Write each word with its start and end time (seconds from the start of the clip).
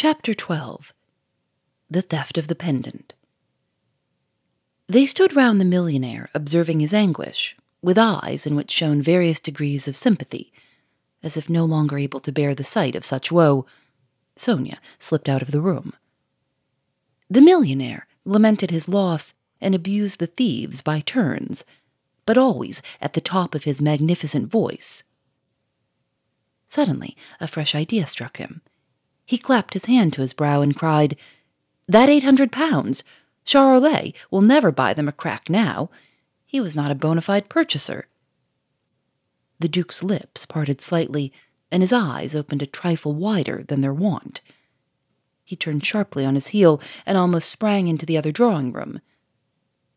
Chapter 0.00 0.32
12 0.32 0.92
The 1.90 2.02
Theft 2.02 2.38
of 2.38 2.46
the 2.46 2.54
Pendant. 2.54 3.14
They 4.86 5.04
stood 5.04 5.34
round 5.34 5.60
the 5.60 5.64
millionaire, 5.64 6.30
observing 6.34 6.78
his 6.78 6.94
anguish, 6.94 7.56
with 7.82 7.98
eyes 7.98 8.46
in 8.46 8.54
which 8.54 8.70
shone 8.70 9.02
various 9.02 9.40
degrees 9.40 9.88
of 9.88 9.96
sympathy. 9.96 10.52
As 11.20 11.36
if 11.36 11.50
no 11.50 11.64
longer 11.64 11.98
able 11.98 12.20
to 12.20 12.30
bear 12.30 12.54
the 12.54 12.62
sight 12.62 12.94
of 12.94 13.04
such 13.04 13.32
woe, 13.32 13.66
Sonia 14.36 14.78
slipped 15.00 15.28
out 15.28 15.42
of 15.42 15.50
the 15.50 15.60
room. 15.60 15.92
The 17.28 17.40
millionaire 17.40 18.06
lamented 18.24 18.70
his 18.70 18.88
loss 18.88 19.34
and 19.60 19.74
abused 19.74 20.20
the 20.20 20.28
thieves 20.28 20.80
by 20.80 21.00
turns, 21.00 21.64
but 22.24 22.38
always 22.38 22.80
at 23.00 23.14
the 23.14 23.20
top 23.20 23.52
of 23.52 23.64
his 23.64 23.82
magnificent 23.82 24.48
voice. 24.48 25.02
Suddenly, 26.68 27.16
a 27.40 27.48
fresh 27.48 27.74
idea 27.74 28.06
struck 28.06 28.36
him. 28.36 28.62
He 29.28 29.36
clapped 29.36 29.74
his 29.74 29.84
hand 29.84 30.14
to 30.14 30.22
his 30.22 30.32
brow 30.32 30.62
and 30.62 30.74
cried, 30.74 31.14
That 31.86 32.08
eight 32.08 32.22
hundred 32.22 32.50
pounds! 32.50 33.04
Charolais 33.44 34.14
will 34.30 34.40
never 34.40 34.72
buy 34.72 34.94
them 34.94 35.06
a 35.06 35.12
crack 35.12 35.50
now. 35.50 35.90
He 36.46 36.62
was 36.62 36.74
not 36.74 36.90
a 36.90 36.94
bona 36.94 37.20
fide 37.20 37.50
purchaser. 37.50 38.08
The 39.60 39.68
Duke's 39.68 40.02
lips 40.02 40.46
parted 40.46 40.80
slightly, 40.80 41.30
and 41.70 41.82
his 41.82 41.92
eyes 41.92 42.34
opened 42.34 42.62
a 42.62 42.66
trifle 42.66 43.12
wider 43.12 43.62
than 43.62 43.82
their 43.82 43.92
wont. 43.92 44.40
He 45.44 45.56
turned 45.56 45.84
sharply 45.84 46.24
on 46.24 46.34
his 46.34 46.48
heel 46.48 46.80
and 47.04 47.18
almost 47.18 47.50
sprang 47.50 47.86
into 47.86 48.06
the 48.06 48.16
other 48.16 48.32
drawing 48.32 48.72
room. 48.72 48.98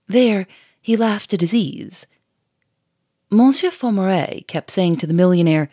There, 0.07 0.45
he 0.81 0.97
laughed 0.97 1.33
at 1.33 1.39
his 1.39 1.53
ease. 1.53 2.05
Monsieur 3.29 3.71
Formery 3.71 4.45
kept 4.47 4.71
saying 4.71 4.97
to 4.97 5.07
the 5.07 5.13
millionaire, 5.13 5.69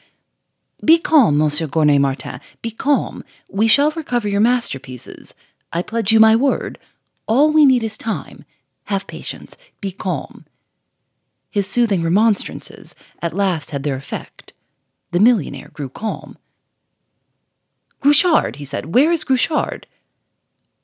be 0.85 0.99
calm, 0.99 1.39
Monsieur 1.39 1.67
Gournay 1.67 1.99
Martin. 1.99 2.41
Be 2.63 2.71
calm. 2.71 3.25
We 3.49 3.67
shall 3.67 3.91
recover 3.91 4.29
your 4.29 4.41
masterpieces. 4.41 5.35
I 5.73 5.83
pledge 5.83 6.13
you 6.13 6.21
my 6.21 6.37
word. 6.37 6.79
All 7.27 7.51
we 7.53 7.67
need 7.67 7.83
is 7.83 7.99
time. 7.99 8.45
Have 8.85 9.09
patience. 9.09 9.57
Be 9.81 9.91
calm. 9.91 10.47
His 11.51 11.67
soothing 11.67 12.03
remonstrances 12.03 12.95
at 13.21 13.35
last 13.35 13.73
had 13.73 13.83
their 13.83 13.97
effect. 13.97 14.53
The 15.11 15.21
millionaire 15.21 15.71
grew 15.73 15.89
calm. 15.89 16.39
Guerchard, 18.01 18.57
he 18.57 18.65
said. 18.65 18.95
Where 18.95 19.11
is 19.11 19.25
Guerchard? 19.25 19.87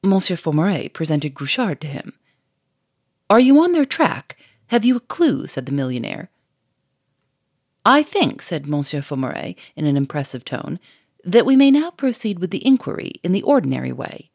Monsieur 0.02 0.36
Formery 0.36 0.92
presented 0.92 1.34
Guerchard 1.34 1.80
to 1.82 1.86
him. 1.86 2.14
Are 3.30 3.40
you 3.40 3.62
on 3.62 3.72
their 3.72 3.84
track? 3.84 4.36
Have 4.68 4.84
you 4.84 4.96
a 4.96 5.00
clue? 5.00 5.46
said 5.46 5.66
the 5.66 5.72
millionaire. 5.72 6.30
I 7.84 8.02
think, 8.02 8.40
said 8.40 8.66
Monsieur 8.66 9.02
Formery 9.02 9.56
in 9.76 9.84
an 9.84 9.96
impressive 9.96 10.44
tone, 10.44 10.78
that 11.24 11.46
we 11.46 11.56
may 11.56 11.70
now 11.70 11.90
proceed 11.90 12.38
with 12.38 12.50
the 12.50 12.66
inquiry 12.66 13.20
in 13.22 13.32
the 13.32 13.42
ordinary 13.42 13.92
way. 13.92 14.30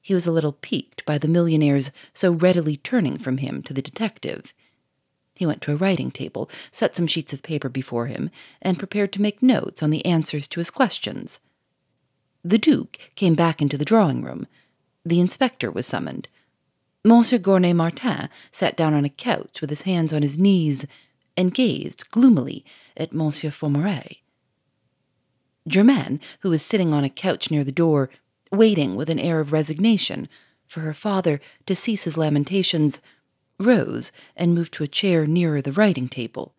He 0.00 0.14
was 0.14 0.26
a 0.26 0.32
little 0.32 0.52
piqued 0.52 1.04
by 1.04 1.18
the 1.18 1.28
millionaire's 1.28 1.90
so 2.14 2.32
readily 2.32 2.76
turning 2.78 3.18
from 3.18 3.38
him 3.38 3.62
to 3.64 3.74
the 3.74 3.82
detective. 3.82 4.54
He 5.34 5.46
went 5.46 5.60
to 5.62 5.72
a 5.72 5.76
writing 5.76 6.10
table, 6.10 6.48
set 6.72 6.96
some 6.96 7.06
sheets 7.06 7.32
of 7.32 7.42
paper 7.42 7.68
before 7.68 8.06
him, 8.06 8.30
and 8.62 8.78
prepared 8.78 9.12
to 9.12 9.22
make 9.22 9.42
notes 9.42 9.82
on 9.82 9.90
the 9.90 10.04
answers 10.06 10.48
to 10.48 10.60
his 10.60 10.70
questions. 10.70 11.40
The 12.42 12.58
Duke 12.58 12.98
came 13.16 13.34
back 13.34 13.60
into 13.60 13.76
the 13.76 13.84
drawing 13.84 14.22
room. 14.22 14.46
The 15.04 15.20
inspector 15.20 15.70
was 15.70 15.86
summoned. 15.86 16.28
Monsieur 17.04 17.38
Gournay 17.38 17.74
Martin 17.74 18.28
sat 18.50 18.76
down 18.76 18.94
on 18.94 19.04
a 19.04 19.10
couch 19.10 19.60
with 19.60 19.70
his 19.70 19.82
hands 19.82 20.12
on 20.12 20.22
his 20.22 20.38
knees 20.38 20.86
and 21.38 21.54
gazed 21.54 22.10
gloomily 22.10 22.64
at 22.96 23.12
Monsieur 23.12 23.48
Formery. 23.48 24.24
Germaine, 25.68 26.18
who 26.40 26.50
was 26.50 26.62
sitting 26.62 26.92
on 26.92 27.04
a 27.04 27.08
couch 27.08 27.48
near 27.48 27.62
the 27.62 27.70
door, 27.70 28.10
waiting 28.50 28.96
with 28.96 29.08
an 29.08 29.20
air 29.20 29.38
of 29.38 29.52
resignation 29.52 30.28
for 30.66 30.80
her 30.80 30.92
father 30.92 31.40
to 31.64 31.76
cease 31.76 32.02
his 32.02 32.16
lamentations, 32.16 33.00
rose 33.60 34.10
and 34.36 34.52
moved 34.52 34.72
to 34.74 34.82
a 34.82 34.88
chair 34.88 35.28
nearer 35.28 35.62
the 35.62 35.70
writing 35.70 36.08
table. 36.08 36.54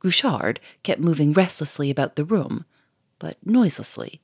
Guerchard 0.00 0.58
kept 0.82 1.00
moving 1.00 1.32
restlessly 1.32 1.88
about 1.88 2.16
the 2.16 2.24
room, 2.24 2.64
but 3.20 3.38
noiselessly. 3.44 4.20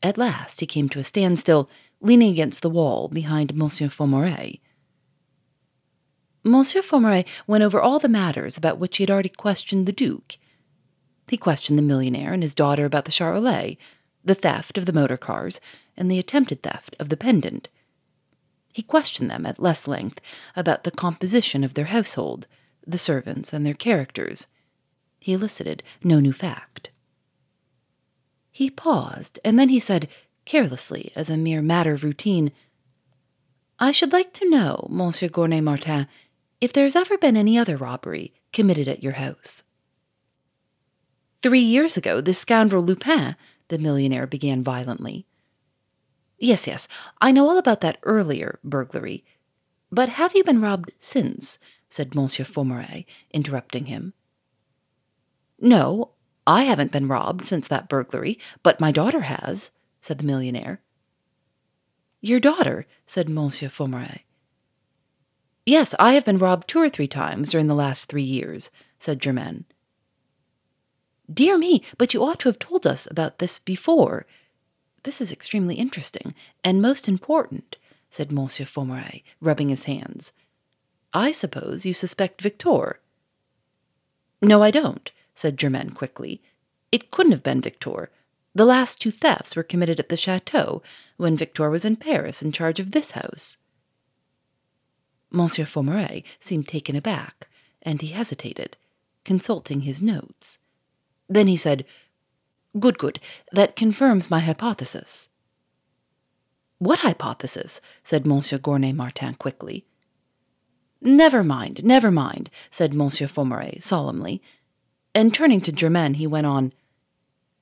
At 0.00 0.16
last 0.16 0.60
he 0.60 0.66
came 0.66 0.88
to 0.90 1.00
a 1.00 1.04
standstill, 1.04 1.68
leaning 2.00 2.30
against 2.30 2.62
the 2.62 2.70
wall 2.70 3.08
behind 3.08 3.56
Monsieur 3.56 3.88
Formery. 3.88 4.60
Monsieur 6.44 6.82
Formery 6.82 7.26
went 7.46 7.64
over 7.64 7.80
all 7.80 7.98
the 7.98 8.08
matters 8.08 8.56
about 8.56 8.78
which 8.78 8.96
he 8.96 9.02
had 9.02 9.10
already 9.10 9.28
questioned 9.28 9.86
the 9.86 9.92
Duke. 9.92 10.36
He 11.26 11.36
questioned 11.36 11.78
the 11.78 11.82
millionaire 11.82 12.32
and 12.32 12.42
his 12.42 12.54
daughter 12.54 12.84
about 12.84 13.04
the 13.04 13.10
Charolais, 13.10 13.76
the 14.24 14.34
theft 14.34 14.78
of 14.78 14.86
the 14.86 14.92
motor 14.92 15.16
cars, 15.16 15.60
and 15.96 16.10
the 16.10 16.18
attempted 16.18 16.62
theft 16.62 16.96
of 16.98 17.08
the 17.08 17.16
pendant. 17.16 17.68
He 18.72 18.82
questioned 18.82 19.30
them 19.30 19.44
at 19.44 19.60
less 19.60 19.88
length 19.88 20.20
about 20.54 20.84
the 20.84 20.90
composition 20.90 21.64
of 21.64 21.74
their 21.74 21.86
household, 21.86 22.46
the 22.86 22.98
servants, 22.98 23.52
and 23.52 23.66
their 23.66 23.74
characters. 23.74 24.46
He 25.20 25.32
elicited 25.32 25.82
no 26.02 26.20
new 26.20 26.32
fact. 26.32 26.90
He 28.50 28.70
paused, 28.70 29.38
and 29.44 29.58
then 29.58 29.68
he 29.68 29.80
said, 29.80 30.08
carelessly, 30.44 31.12
as 31.14 31.28
a 31.28 31.36
mere 31.36 31.60
matter 31.60 31.92
of 31.92 32.04
routine, 32.04 32.52
I 33.78 33.92
should 33.92 34.12
like 34.12 34.32
to 34.34 34.48
know, 34.48 34.86
Monsieur 34.90 35.28
Gournay 35.28 35.60
Martin, 35.60 36.08
if 36.60 36.72
there 36.72 36.84
has 36.84 36.96
ever 36.96 37.16
been 37.18 37.36
any 37.36 37.58
other 37.58 37.76
robbery 37.76 38.34
committed 38.52 38.88
at 38.88 39.02
your 39.02 39.12
house. 39.12 39.62
Three 41.42 41.60
years 41.60 41.96
ago, 41.96 42.20
this 42.20 42.38
scoundrel 42.38 42.82
Lupin, 42.82 43.36
the 43.68 43.78
millionaire 43.78 44.26
began 44.26 44.64
violently. 44.64 45.26
Yes, 46.38 46.66
yes, 46.66 46.88
I 47.20 47.32
know 47.32 47.48
all 47.48 47.58
about 47.58 47.80
that 47.82 47.98
earlier 48.02 48.58
burglary. 48.64 49.24
But 49.90 50.08
have 50.10 50.34
you 50.34 50.44
been 50.44 50.60
robbed 50.60 50.92
since? 51.00 51.58
said 51.90 52.14
Monsieur 52.14 52.44
Formery, 52.44 53.06
interrupting 53.32 53.86
him. 53.86 54.12
No, 55.60 56.10
I 56.46 56.64
haven't 56.64 56.92
been 56.92 57.08
robbed 57.08 57.46
since 57.46 57.66
that 57.68 57.88
burglary, 57.88 58.38
but 58.62 58.80
my 58.80 58.92
daughter 58.92 59.22
has, 59.22 59.70
said 60.00 60.18
the 60.18 60.24
millionaire. 60.24 60.80
Your 62.20 62.40
daughter, 62.40 62.86
said 63.06 63.28
Monsieur 63.28 63.68
Formery. 63.68 64.24
Yes, 65.68 65.94
I 65.98 66.14
have 66.14 66.24
been 66.24 66.38
robbed 66.38 66.66
two 66.66 66.80
or 66.80 66.88
three 66.88 67.06
times 67.06 67.50
during 67.50 67.66
the 67.66 67.74
last 67.74 68.08
three 68.08 68.22
years, 68.22 68.70
said 68.98 69.20
Germaine. 69.20 69.66
Dear 71.30 71.58
me, 71.58 71.82
but 71.98 72.14
you 72.14 72.24
ought 72.24 72.40
to 72.40 72.48
have 72.48 72.58
told 72.58 72.86
us 72.86 73.06
about 73.10 73.38
this 73.38 73.58
before. 73.58 74.24
This 75.02 75.20
is 75.20 75.30
extremely 75.30 75.74
interesting 75.74 76.34
and 76.64 76.80
most 76.80 77.06
important, 77.06 77.76
said 78.08 78.32
Monsieur 78.32 78.64
Formery, 78.64 79.24
rubbing 79.42 79.68
his 79.68 79.84
hands. 79.84 80.32
I 81.12 81.32
suppose 81.32 81.84
you 81.84 81.92
suspect 81.92 82.40
Victor. 82.40 83.00
No, 84.40 84.62
I 84.62 84.70
don't, 84.70 85.10
said 85.34 85.58
Germaine 85.58 85.90
quickly. 85.90 86.40
It 86.90 87.10
couldn't 87.10 87.32
have 87.32 87.42
been 87.42 87.60
Victor. 87.60 88.10
The 88.54 88.64
last 88.64 89.02
two 89.02 89.10
thefts 89.10 89.54
were 89.54 89.62
committed 89.62 90.00
at 90.00 90.08
the 90.08 90.16
chateau 90.16 90.82
when 91.18 91.36
Victor 91.36 91.68
was 91.68 91.84
in 91.84 91.96
Paris 91.96 92.40
in 92.40 92.52
charge 92.52 92.80
of 92.80 92.92
this 92.92 93.10
house. 93.10 93.58
Monsieur 95.30 95.64
Formery 95.64 96.24
seemed 96.40 96.68
taken 96.68 96.96
aback, 96.96 97.48
and 97.82 98.00
he 98.00 98.08
hesitated, 98.08 98.76
consulting 99.24 99.82
his 99.82 100.00
notes. 100.00 100.58
Then 101.28 101.46
he 101.46 101.56
said, 101.56 101.84
Good, 102.78 102.98
good, 102.98 103.20
that 103.52 103.76
confirms 103.76 104.30
my 104.30 104.40
hypothesis. 104.40 105.28
What 106.78 107.00
hypothesis? 107.00 107.80
said 108.04 108.26
Monsieur 108.26 108.58
Gournay 108.58 108.92
Martin 108.94 109.34
quickly. 109.34 109.84
Never 111.00 111.44
mind, 111.44 111.84
never 111.84 112.10
mind, 112.10 112.50
said 112.70 112.94
Monsieur 112.94 113.26
Formery 113.26 113.82
solemnly. 113.82 114.42
And 115.14 115.32
turning 115.32 115.60
to 115.62 115.72
Germaine, 115.72 116.14
he 116.14 116.26
went 116.26 116.46
on, 116.46 116.72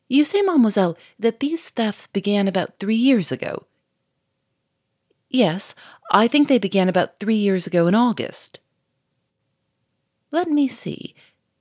You 0.09 0.25
say, 0.25 0.43
mademoiselle, 0.43 0.97
that 1.19 1.41
these 1.41 1.69
thefts 1.69 2.06
began 2.06 2.49
about 2.49 2.79
three 2.79 2.96
years 2.96 3.32
ago. 3.32 3.64
Yes, 5.37 5.75
I 6.11 6.29
think 6.29 6.49
they 6.49 6.59
began 6.59 6.88
about 6.88 7.21
three 7.21 7.37
years 7.37 7.67
ago 7.67 7.87
in 7.87 7.94
August. 7.94 8.59
Let 10.31 10.49
me 10.49 10.67
see. 10.67 11.15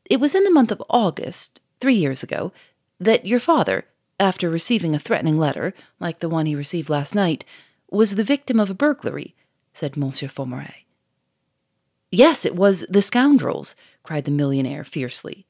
It 0.10 0.22
was 0.22 0.34
in 0.34 0.46
the 0.46 0.50
month 0.50 0.72
of 0.72 0.82
August, 0.90 1.60
three 1.82 1.96
years 1.96 2.24
ago, 2.24 2.54
that 3.02 3.26
your 3.26 3.42
father, 3.42 3.84
after 4.18 4.50
receiving 4.50 4.96
a 4.96 5.00
threatening 5.00 5.38
letter, 5.38 5.74
like 6.00 6.22
the 6.22 6.30
one 6.30 6.46
he 6.46 6.56
received 6.56 6.90
last 6.90 7.14
night, 7.14 7.44
was 7.92 8.16
the 8.16 8.24
victim 8.24 8.62
of 8.62 8.70
a 8.70 8.74
burglary, 8.74 9.36
said 9.74 9.98
Monsieur 9.98 10.30
Formery. 10.30 10.86
Yes, 12.14 12.46
it 12.46 12.56
was 12.56 12.86
the 12.88 13.02
scoundrels, 13.02 13.76
cried 14.04 14.24
the 14.24 14.32
millionaire 14.32 14.86
fiercely. 14.86 15.48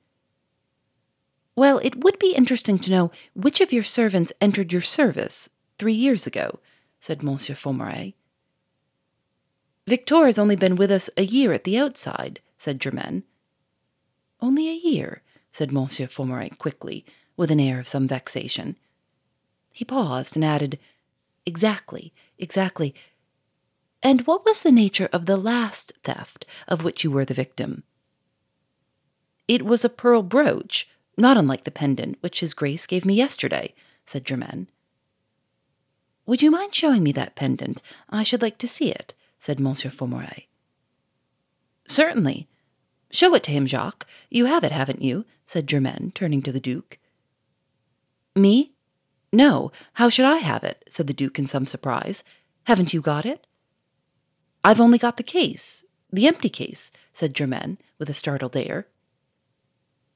Well, 1.56 1.78
it 1.78 2.04
would 2.04 2.18
be 2.18 2.34
interesting 2.34 2.80
to 2.80 2.92
know 2.92 3.12
which 3.36 3.62
of 3.62 3.72
your 3.72 3.84
servants 3.84 4.34
entered 4.42 4.74
your 4.74 4.82
service 4.82 5.52
three 5.78 5.94
years 5.94 6.26
ago, 6.26 6.60
said 7.06 7.22
Monsieur 7.22 7.54
Formery. 7.54 8.16
Victor 9.86 10.26
has 10.26 10.40
only 10.40 10.56
been 10.56 10.76
with 10.76 10.90
us 10.90 11.08
a 11.16 11.24
year 11.24 11.54
at 11.54 11.64
the 11.64 11.78
outside, 11.78 12.40
said 12.58 12.82
Germaine. 12.82 13.22
Only 14.42 14.68
a 14.70 14.74
year, 14.74 15.22
said 15.52 15.72
Monsieur 15.72 16.08
Formery 16.08 16.50
quickly, 16.58 17.06
with 17.38 17.52
an 17.52 17.60
air 17.60 17.80
of 17.80 17.88
some 17.88 18.08
vexation. 18.08 18.76
He 19.72 19.86
paused 19.86 20.36
and 20.36 20.44
added, 20.44 20.80
Exactly, 21.46 22.12
exactly. 22.40 22.96
And 24.02 24.26
what 24.26 24.44
was 24.44 24.64
the 24.64 24.72
nature 24.72 25.10
of 25.14 25.28
the 25.28 25.38
last 25.38 25.94
theft 26.04 26.44
of 26.68 26.84
which 26.84 27.04
you 27.04 27.12
were 27.12 27.24
the 27.24 27.36
victim? 27.36 27.84
It 29.48 29.64
was 29.64 29.86
a 29.86 29.90
pearl 29.90 30.24
brooch, 30.24 30.90
not 31.18 31.38
unlike 31.38 31.66
the 31.66 31.70
pendant 31.70 32.18
which 32.22 32.40
His 32.40 32.56
Grace 32.56 32.88
gave 32.88 33.06
me 33.06 33.14
yesterday, 33.14 33.76
said 34.08 34.26
Germaine. 34.26 34.70
Would 36.26 36.42
you 36.42 36.52
mind 36.52 36.74
showing 36.74 37.04
me 37.04 37.12
that 37.12 37.36
pendant? 37.36 37.82
I 38.10 38.24
should 38.24 38.42
like 38.42 38.58
to 38.60 38.68
see 38.68 38.92
it, 38.92 39.14
said 39.38 39.60
Monsieur 39.60 39.92
Formery. 39.92 40.48
Certainly. 41.88 42.48
Show 43.12 43.36
it 43.36 43.44
to 43.44 43.52
him, 43.52 43.68
Jacques. 43.68 44.08
You 44.30 44.46
have 44.46 44.64
it, 44.64 44.72
haven't 44.72 45.02
you? 45.02 45.26
said 45.46 45.68
Germaine, 45.68 46.12
turning 46.16 46.42
to 46.42 46.52
the 46.52 46.60
Duke. 46.60 46.98
Me? 48.36 48.74
No, 49.32 49.72
how 49.94 50.10
should 50.10 50.26
I 50.26 50.38
have 50.38 50.64
it? 50.64 50.84
said 50.90 51.08
the 51.08 51.14
Duke 51.14 51.38
in 51.38 51.48
some 51.48 51.68
surprise. 51.68 52.24
Haven't 52.64 52.94
you 52.94 53.02
got 53.02 53.26
it? 53.26 53.46
I've 54.64 54.82
only 54.82 54.98
got 54.98 55.18
the 55.18 55.24
case, 55.24 55.84
the 56.12 56.28
empty 56.28 56.50
case, 56.50 56.92
said 57.14 57.36
Germaine 57.36 57.78
with 58.00 58.10
a 58.10 58.14
startled 58.16 58.58
air. 58.58 58.88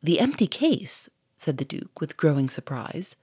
The 0.02 0.20
empty 0.20 0.48
case, 0.48 1.10
said 1.38 1.58
the 1.58 1.66
Duke 1.66 2.02
with 2.02 2.18
growing 2.18 2.50
surprise. 2.50 3.16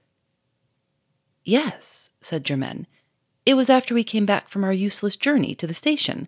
Yes, 1.47 2.09
said 2.19 2.43
Germaine. 2.43 2.87
It 3.45 3.53
was 3.53 3.69
after 3.69 3.93
we 3.93 4.03
came 4.03 4.25
back 4.25 4.49
from 4.49 4.65
our 4.65 4.73
useless 4.73 5.15
journey 5.15 5.55
to 5.55 5.65
the 5.65 5.73
station. 5.73 6.27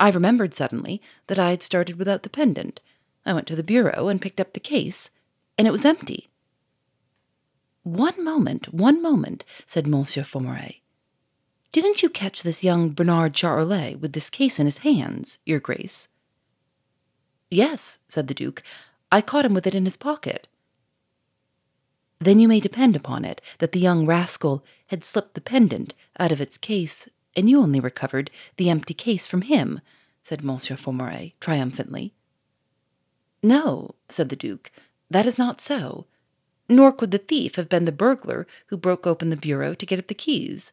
I 0.00 0.08
remembered 0.08 0.54
suddenly 0.54 1.02
that 1.26 1.38
I 1.38 1.50
had 1.50 1.62
started 1.62 1.98
without 1.98 2.22
the 2.22 2.30
pendant. 2.30 2.80
I 3.26 3.34
went 3.34 3.46
to 3.48 3.54
the 3.54 3.62
bureau 3.62 4.08
and 4.08 4.18
picked 4.18 4.40
up 4.40 4.54
the 4.54 4.60
case, 4.60 5.10
and 5.58 5.68
it 5.68 5.72
was 5.72 5.84
empty. 5.84 6.30
One 7.82 8.24
moment, 8.24 8.72
one 8.72 9.02
moment, 9.02 9.44
said 9.66 9.86
Monsieur 9.86 10.22
Formery. 10.22 10.80
Didn't 11.70 12.02
you 12.02 12.08
catch 12.08 12.42
this 12.42 12.64
young 12.64 12.88
Bernard 12.88 13.34
Charolais 13.34 14.00
with 14.00 14.14
this 14.14 14.30
case 14.30 14.58
in 14.58 14.64
his 14.64 14.78
hands, 14.78 15.38
Your 15.44 15.60
Grace? 15.60 16.08
Yes, 17.50 17.98
said 18.08 18.26
the 18.26 18.32
Duke. 18.32 18.62
I 19.12 19.20
caught 19.20 19.44
him 19.44 19.52
with 19.52 19.66
it 19.66 19.74
in 19.74 19.84
his 19.84 19.98
pocket. 19.98 20.48
Then 22.18 22.40
you 22.40 22.48
may 22.48 22.60
depend 22.60 22.96
upon 22.96 23.24
it 23.24 23.40
that 23.58 23.72
the 23.72 23.80
young 23.80 24.06
rascal 24.06 24.64
had 24.88 25.04
slipped 25.04 25.34
the 25.34 25.40
pendant 25.40 25.94
out 26.18 26.32
of 26.32 26.40
its 26.40 26.56
case, 26.56 27.08
and 27.34 27.48
you 27.50 27.60
only 27.60 27.80
recovered 27.80 28.30
the 28.56 28.70
empty 28.70 28.94
case 28.94 29.26
from 29.26 29.42
him, 29.42 29.80
said 30.24 30.42
Monsieur 30.42 30.76
Formery 30.76 31.34
triumphantly. 31.40 32.14
No, 33.42 33.94
said 34.08 34.28
the 34.28 34.36
Duke, 34.36 34.70
that 35.10 35.26
is 35.26 35.38
not 35.38 35.60
so 35.60 36.06
nor 36.68 36.92
could 36.92 37.10
the 37.10 37.18
thief 37.18 37.56
have 37.56 37.68
been 37.68 37.84
the 37.84 37.92
burglar 37.92 38.46
who 38.66 38.76
broke 38.76 39.06
open 39.06 39.30
the 39.30 39.36
bureau 39.36 39.74
to 39.74 39.86
get 39.86 39.98
at 39.98 40.08
the 40.08 40.14
keys. 40.14 40.72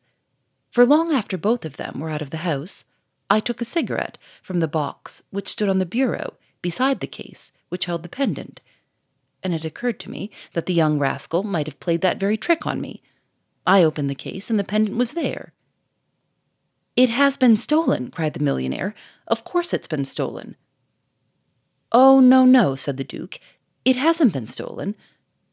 For 0.72 0.86
long 0.86 1.14
after 1.14 1.38
both 1.38 1.66
of 1.66 1.78
them 1.78 2.00
were 2.00 2.10
out 2.10 2.22
of 2.22 2.32
the 2.32 2.38
house, 2.38 2.86
I 3.30 3.40
took 3.40 3.62
a 3.62 3.66
cigarette 3.66 4.18
from 4.42 4.60
the 4.60 4.68
box 4.68 5.24
which 5.30 5.50
stood 5.50 5.70
on 5.70 5.80
the 5.80 5.86
bureau 5.86 6.34
beside 6.62 7.00
the 7.00 7.08
case 7.08 7.52
which 7.70 7.86
held 7.86 8.04
the 8.04 8.10
pendant, 8.10 8.60
and 9.44 9.54
it 9.54 9.66
occurred 9.66 10.00
to 10.02 10.12
me 10.12 10.32
that 10.54 10.66
the 10.66 10.74
young 10.74 11.00
rascal 11.00 11.44
might 11.44 11.68
have 11.68 11.80
played 11.80 12.02
that 12.02 12.20
very 12.20 12.38
trick 12.38 12.66
on 12.66 12.82
me. 12.82 13.02
I 13.66 13.84
opened 13.84 14.10
the 14.10 14.16
case, 14.16 14.50
and 14.50 14.60
the 14.60 14.64
pendant 14.64 14.98
was 14.98 15.12
there. 15.12 15.54
It 16.96 17.10
has 17.10 17.38
been 17.38 17.58
stolen, 17.58 18.12
cried 18.12 18.34
the 18.34 18.44
millionaire. 18.44 18.94
Of 19.28 19.44
course 19.44 19.74
it's 19.74 19.88
been 19.88 20.06
stolen. 20.06 20.56
Oh, 21.92 22.20
no, 22.20 22.46
no, 22.46 22.76
said 22.76 22.98
the 22.98 23.04
Duke. 23.04 23.40
It 23.86 23.96
hasn't 23.96 24.34
been 24.34 24.48
stolen. 24.48 24.96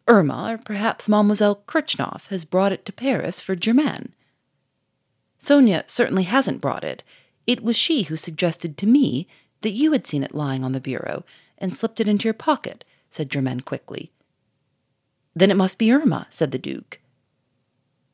Irma, 0.06 0.54
or 0.54 0.58
perhaps 0.58 1.08
Mademoiselle 1.08 1.62
Kritchnoff, 1.66 2.26
has 2.28 2.44
brought 2.44 2.72
it 2.72 2.84
to 2.86 2.92
Paris 2.92 3.40
for 3.40 3.56
Germaine. 3.56 4.12
Sonia 5.38 5.84
certainly 5.86 6.24
hasn't 6.24 6.60
brought 6.60 6.84
it. 6.84 7.02
It 7.46 7.62
was 7.62 7.76
she 7.76 8.04
who 8.04 8.16
suggested 8.16 8.76
to 8.76 8.86
me 8.86 9.26
that 9.62 9.70
you 9.70 9.92
had 9.92 10.06
seen 10.06 10.22
it 10.22 10.34
lying 10.34 10.64
on 10.64 10.72
the 10.72 10.80
bureau 10.80 11.24
and 11.58 11.74
slipped 11.74 12.00
it 12.00 12.08
into 12.08 12.24
your 12.24 12.34
pocket, 12.34 12.84
said 13.10 13.30
Germaine 13.30 13.60
quickly. 13.60 14.12
Then 15.34 15.50
it 15.50 15.56
must 15.56 15.78
be 15.78 15.92
Irma, 15.92 16.26
said 16.30 16.52
the 16.52 16.58
Duke. 16.58 17.00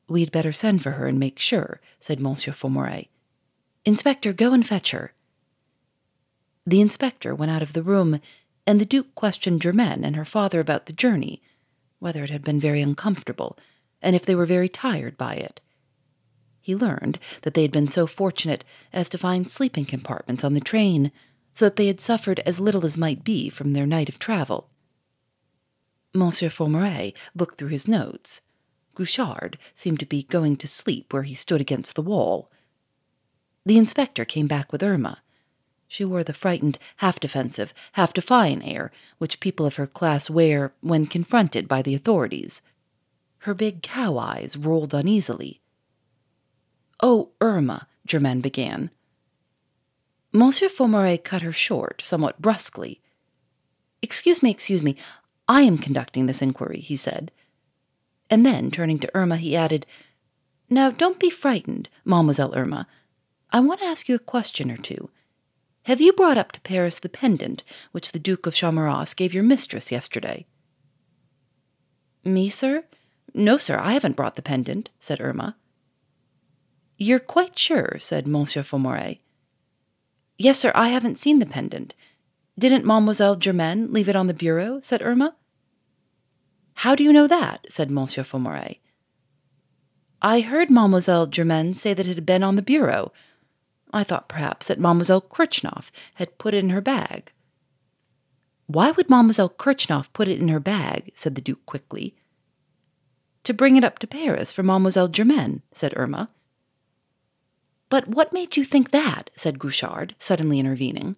We 0.08 0.20
had 0.20 0.32
better 0.32 0.52
send 0.52 0.82
for 0.82 0.92
her 0.92 1.06
and 1.06 1.18
make 1.18 1.38
sure, 1.38 1.80
said 2.00 2.20
Monsieur 2.20 2.52
Formery. 2.52 3.08
Inspector, 3.84 4.32
go 4.34 4.52
and 4.52 4.66
fetch 4.66 4.90
her. 4.90 5.12
The 6.66 6.80
inspector 6.80 7.34
went 7.34 7.52
out 7.52 7.62
of 7.62 7.72
the 7.72 7.82
room, 7.82 8.20
and 8.66 8.80
the 8.80 8.84
Duke 8.84 9.14
questioned 9.14 9.62
Germaine 9.62 10.04
and 10.04 10.16
her 10.16 10.24
father 10.24 10.60
about 10.60 10.86
the 10.86 10.92
journey, 10.92 11.40
whether 11.98 12.24
it 12.24 12.30
had 12.30 12.42
been 12.42 12.60
very 12.60 12.82
uncomfortable, 12.82 13.56
and 14.02 14.16
if 14.16 14.24
they 14.24 14.34
were 14.34 14.46
very 14.46 14.68
tired 14.68 15.16
by 15.16 15.34
it. 15.34 15.60
He 16.60 16.74
learned 16.74 17.20
that 17.42 17.54
they 17.54 17.62
had 17.62 17.70
been 17.70 17.86
so 17.86 18.08
fortunate 18.08 18.64
as 18.92 19.08
to 19.10 19.18
find 19.18 19.48
sleeping 19.48 19.84
compartments 19.84 20.42
on 20.42 20.54
the 20.54 20.60
train, 20.60 21.12
so 21.54 21.66
that 21.66 21.76
they 21.76 21.86
had 21.86 22.00
suffered 22.00 22.40
as 22.40 22.58
little 22.58 22.84
as 22.84 22.98
might 22.98 23.22
be 23.22 23.48
from 23.48 23.72
their 23.72 23.86
night 23.86 24.08
of 24.08 24.18
travel. 24.18 24.68
Monsieur 26.16 26.48
Formery 26.48 27.14
looked 27.34 27.58
through 27.58 27.68
his 27.68 27.86
notes. 27.86 28.40
Grouchard 28.94 29.58
seemed 29.74 30.00
to 30.00 30.06
be 30.06 30.24
going 30.24 30.56
to 30.56 30.66
sleep 30.66 31.12
where 31.12 31.22
he 31.22 31.34
stood 31.34 31.60
against 31.60 31.94
the 31.94 32.02
wall. 32.02 32.50
The 33.64 33.78
inspector 33.78 34.24
came 34.24 34.46
back 34.46 34.72
with 34.72 34.82
Irma, 34.82 35.22
she 35.88 36.04
wore 36.04 36.24
the 36.24 36.32
frightened, 36.32 36.78
half 36.96 37.20
defensive, 37.20 37.72
half 37.92 38.12
defiant 38.12 38.66
air 38.66 38.90
which 39.18 39.40
people 39.40 39.66
of 39.66 39.76
her 39.76 39.86
class 39.86 40.28
wear 40.28 40.74
when 40.80 41.06
confronted 41.06 41.68
by 41.68 41.82
the 41.82 41.94
authorities. 41.94 42.62
Her 43.40 43.54
big 43.54 43.82
cow 43.82 44.18
eyes 44.18 44.56
rolled 44.56 44.94
uneasily. 44.94 45.60
Oh, 47.00 47.30
Irma, 47.40 47.86
Germaine 48.06 48.40
began. 48.40 48.90
Monsieur 50.32 50.68
Formery 50.68 51.18
cut 51.22 51.42
her 51.42 51.52
short, 51.52 52.02
somewhat 52.04 52.42
brusquely. 52.42 53.00
Excuse 54.02 54.42
me, 54.42 54.50
excuse 54.50 54.82
me. 54.82 54.96
I 55.48 55.62
am 55.62 55.78
conducting 55.78 56.26
this 56.26 56.42
inquiry, 56.42 56.80
he 56.80 56.96
said. 56.96 57.30
And 58.28 58.44
then, 58.44 58.70
turning 58.70 58.98
to 59.00 59.10
Irma, 59.14 59.36
he 59.36 59.56
added, 59.56 59.86
Now 60.68 60.90
don't 60.90 61.20
be 61.20 61.30
frightened, 61.30 61.88
Mademoiselle 62.04 62.56
Irma. 62.56 62.88
I 63.50 63.60
want 63.60 63.80
to 63.80 63.86
ask 63.86 64.08
you 64.08 64.14
a 64.14 64.20
question 64.20 64.70
or 64.70 64.76
two. 64.76 65.08
Have 65.84 66.00
you 66.00 66.12
brought 66.12 66.36
up 66.36 66.50
to 66.52 66.60
Paris 66.62 66.98
the 66.98 67.08
pendant 67.08 67.62
which 67.92 68.10
the 68.10 68.18
Duke 68.18 68.46
of 68.46 68.54
Charmerace 68.54 69.14
gave 69.14 69.32
your 69.32 69.44
mistress 69.44 69.92
yesterday? 69.92 70.46
Me, 72.24 72.48
sir? 72.48 72.84
No, 73.32 73.56
sir, 73.56 73.78
I 73.78 73.92
haven't 73.92 74.16
brought 74.16 74.34
the 74.34 74.42
pendant, 74.42 74.90
said 74.98 75.20
Irma. 75.20 75.56
You're 76.98 77.20
quite 77.20 77.56
sure, 77.56 77.98
said 78.00 78.26
Monsieur 78.26 78.64
Formery. 78.64 79.20
Yes, 80.38 80.58
sir, 80.58 80.72
I 80.74 80.88
haven't 80.88 81.18
seen 81.18 81.38
the 81.38 81.46
pendant. 81.46 81.94
Didn't 82.58 82.84
Mademoiselle 82.84 83.36
Germaine 83.36 83.92
leave 83.92 84.08
it 84.08 84.16
on 84.16 84.26
the 84.26 84.34
bureau? 84.34 84.80
said 84.82 85.02
Irma. 85.02 85.36
How 86.74 86.94
do 86.94 87.04
you 87.04 87.12
know 87.12 87.26
that? 87.26 87.66
said 87.68 87.90
Monsieur 87.90 88.22
Formery. 88.22 88.80
I 90.22 90.40
heard 90.40 90.70
Mademoiselle 90.70 91.26
Germaine 91.26 91.74
say 91.74 91.92
that 91.92 92.06
it 92.06 92.14
had 92.14 92.26
been 92.26 92.42
on 92.42 92.56
the 92.56 92.62
bureau, 92.62 93.12
I 93.92 94.04
thought 94.04 94.28
perhaps 94.28 94.66
that 94.66 94.80
Mademoiselle 94.80 95.20
Kritchnoff 95.22 95.90
had 96.14 96.38
put 96.38 96.54
it 96.54 96.64
in 96.64 96.70
her 96.70 96.80
bag. 96.80 97.32
Why 98.66 98.90
would 98.90 99.08
Mademoiselle 99.08 99.50
Kritchnoff 99.50 100.12
put 100.12 100.28
it 100.28 100.40
in 100.40 100.48
her 100.48 100.60
bag? 100.60 101.12
said 101.14 101.34
the 101.34 101.40
Duke 101.40 101.64
quickly. 101.66 102.16
To 103.44 103.54
bring 103.54 103.76
it 103.76 103.84
up 103.84 103.98
to 104.00 104.06
Paris 104.06 104.50
for 104.50 104.62
Mademoiselle 104.62 105.08
Germaine, 105.08 105.62
said 105.72 105.94
Irma. 105.96 106.30
But 107.88 108.08
what 108.08 108.32
made 108.32 108.56
you 108.56 108.64
think 108.64 108.90
that? 108.90 109.30
said 109.36 109.58
Guerchard, 109.58 110.14
suddenly 110.18 110.58
intervening. 110.58 111.16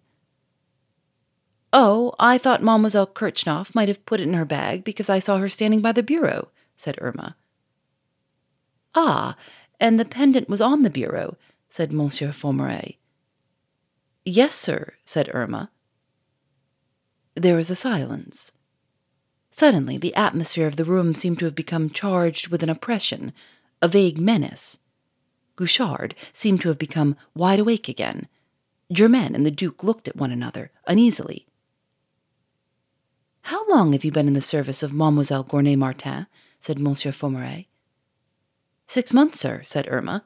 Oh, 1.73 2.15
I 2.19 2.39
thought 2.39 2.63
Mademoiselle 2.63 3.07
Kritchnoff 3.07 3.75
might 3.75 3.89
have 3.89 4.07
put 4.07 4.21
it 4.21 4.29
in 4.29 4.35
her 4.35 4.45
bag 4.45 4.85
because 4.85 5.11
I 5.11 5.19
saw 5.19 5.39
her 5.39 5.49
standing 5.49 5.81
by 5.81 5.93
the 5.93 6.03
bureau, 6.03 6.49
said 6.77 6.99
Irma. 7.01 7.37
Ah, 8.95 9.37
and 9.79 10.01
the 10.01 10.05
pendant 10.05 10.49
was 10.49 10.61
on 10.61 10.83
the 10.83 10.91
bureau, 10.91 11.37
said 11.69 11.93
Monsieur 11.93 12.33
Formery. 12.33 12.99
Yes, 14.25 14.55
sir, 14.55 14.95
said 15.05 15.31
Irma. 15.33 15.71
There 17.35 17.57
was 17.57 17.71
a 17.71 17.77
silence. 17.77 18.51
Suddenly, 19.51 19.99
the 19.99 20.15
atmosphere 20.15 20.67
of 20.67 20.77
the 20.77 20.85
room 20.85 21.15
seemed 21.15 21.39
to 21.41 21.45
have 21.45 21.55
become 21.55 21.91
charged 21.91 22.49
with 22.49 22.63
an 22.63 22.71
oppression, 22.71 23.33
a 23.83 23.89
vague 23.89 24.19
menace. 24.19 24.79
Guerchard 25.57 26.15
seemed 26.33 26.61
to 26.63 26.69
have 26.69 26.79
become 26.79 27.17
wide 27.35 27.61
awake 27.61 27.89
again. 27.89 28.29
Germaine 28.93 29.35
and 29.35 29.45
the 29.45 29.51
Duke 29.51 29.83
looked 29.83 30.09
at 30.09 30.17
one 30.17 30.31
another 30.31 30.71
uneasily. 30.87 31.47
How 33.49 33.67
long 33.71 33.95
have 33.95 34.05
you 34.05 34.13
been 34.13 34.29
in 34.29 34.35
the 34.35 34.43
service 34.43 34.83
of 34.83 34.93
Mademoiselle 34.93 35.43
Gournay 35.43 35.75
Martin? 35.75 36.27
said 36.61 36.79
Monsieur 36.79 37.13
Formery. 37.13 37.67
Six 38.87 39.15
months, 39.15 39.41
sir, 39.41 39.63
said 39.65 39.89
Irma. 39.89 40.25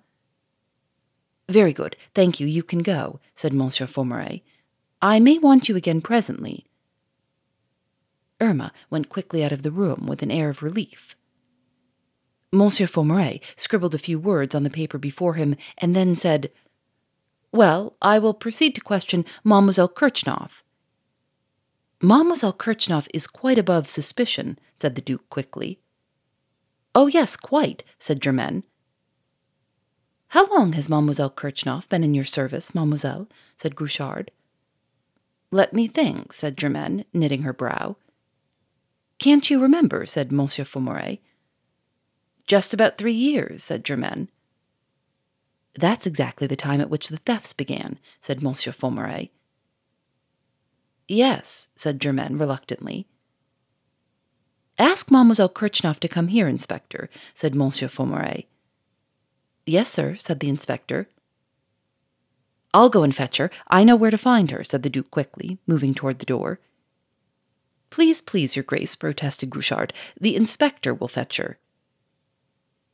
Very 1.48 1.72
good, 1.72 1.96
thank 2.16 2.40
you, 2.40 2.48
you 2.48 2.64
can 2.64 2.80
go, 2.80 3.20
said 3.36 3.52
Monsieur 3.52 3.86
Formery. 3.86 4.42
I 5.00 5.20
may 5.20 5.38
want 5.38 5.68
you 5.68 5.76
again 5.76 6.00
presently. 6.00 6.66
Irma 8.40 8.72
went 8.90 9.08
quickly 9.08 9.44
out 9.44 9.52
of 9.52 9.62
the 9.62 9.70
room 9.70 10.06
with 10.08 10.24
an 10.24 10.32
air 10.32 10.50
of 10.50 10.60
relief. 10.60 11.14
Monsieur 12.50 12.88
Formery 12.88 13.40
scribbled 13.54 13.94
a 13.94 13.98
few 13.98 14.18
words 14.18 14.52
on 14.52 14.64
the 14.64 14.68
paper 14.68 14.98
before 14.98 15.34
him 15.34 15.54
and 15.78 15.94
then 15.94 16.16
said, 16.16 16.50
Well, 17.52 17.94
I 18.02 18.18
will 18.18 18.34
proceed 18.34 18.74
to 18.74 18.80
question 18.80 19.24
Mademoiselle 19.44 19.88
Kritchnoff. 19.88 20.64
Mademoiselle 22.04 22.52
Kritchnoff 22.52 23.06
is 23.14 23.28
quite 23.28 23.58
above 23.58 23.88
suspicion, 23.88 24.58
said 24.76 24.96
the 24.96 25.00
Duke 25.00 25.30
quickly. 25.30 25.78
Oh, 26.96 27.06
yes, 27.06 27.36
quite, 27.36 27.84
said 28.00 28.20
Germaine. 28.20 28.64
How 30.28 30.48
long 30.48 30.72
has 30.72 30.88
Mademoiselle 30.88 31.30
Kritchnoff 31.30 31.88
been 31.88 32.02
in 32.02 32.12
your 32.12 32.24
service, 32.24 32.74
mademoiselle? 32.74 33.28
said 33.56 33.76
Guerchard. 33.76 34.32
Let 35.52 35.72
me 35.72 35.86
think, 35.86 36.32
said 36.32 36.58
Germaine, 36.58 37.04
knitting 37.12 37.42
her 37.42 37.52
brow. 37.52 37.96
Can't 39.18 39.48
you 39.48 39.62
remember? 39.62 40.04
said 40.04 40.32
Monsieur 40.32 40.64
Formery. 40.64 41.20
Just 42.48 42.74
about 42.74 42.98
three 42.98 43.14
years, 43.14 43.62
said 43.62 43.84
Germaine. 43.84 44.28
That's 45.74 46.08
exactly 46.08 46.48
the 46.48 46.56
time 46.56 46.80
at 46.80 46.90
which 46.90 47.10
the 47.10 47.18
thefts 47.18 47.52
began, 47.52 48.00
said 48.20 48.42
Monsieur 48.42 48.72
Formery. 48.72 49.30
Yes, 51.12 51.68
said 51.76 52.00
Germaine 52.00 52.38
reluctantly. 52.38 53.06
Ask 54.78 55.10
Mademoiselle 55.10 55.50
Kritchnoff 55.50 56.00
to 56.00 56.08
come 56.08 56.28
here, 56.28 56.48
Inspector, 56.48 57.10
said 57.34 57.54
Monsieur 57.54 57.88
Formery. 57.88 58.46
Yes, 59.66 59.90
sir, 59.90 60.16
said 60.18 60.40
the 60.40 60.48
inspector. 60.48 61.08
I'll 62.72 62.88
go 62.88 63.02
and 63.02 63.14
fetch 63.14 63.36
her. 63.36 63.50
I 63.68 63.84
know 63.84 63.94
where 63.94 64.10
to 64.10 64.16
find 64.16 64.50
her, 64.52 64.64
said 64.64 64.82
the 64.82 64.88
Duke 64.88 65.10
quickly, 65.10 65.58
moving 65.66 65.92
toward 65.92 66.18
the 66.18 66.24
door. 66.24 66.60
Please, 67.90 68.22
please, 68.22 68.56
Your 68.56 68.62
Grace, 68.62 68.96
protested 68.96 69.50
Guerchard. 69.50 69.92
The 70.18 70.34
inspector 70.34 70.94
will 70.94 71.08
fetch 71.08 71.36
her. 71.36 71.58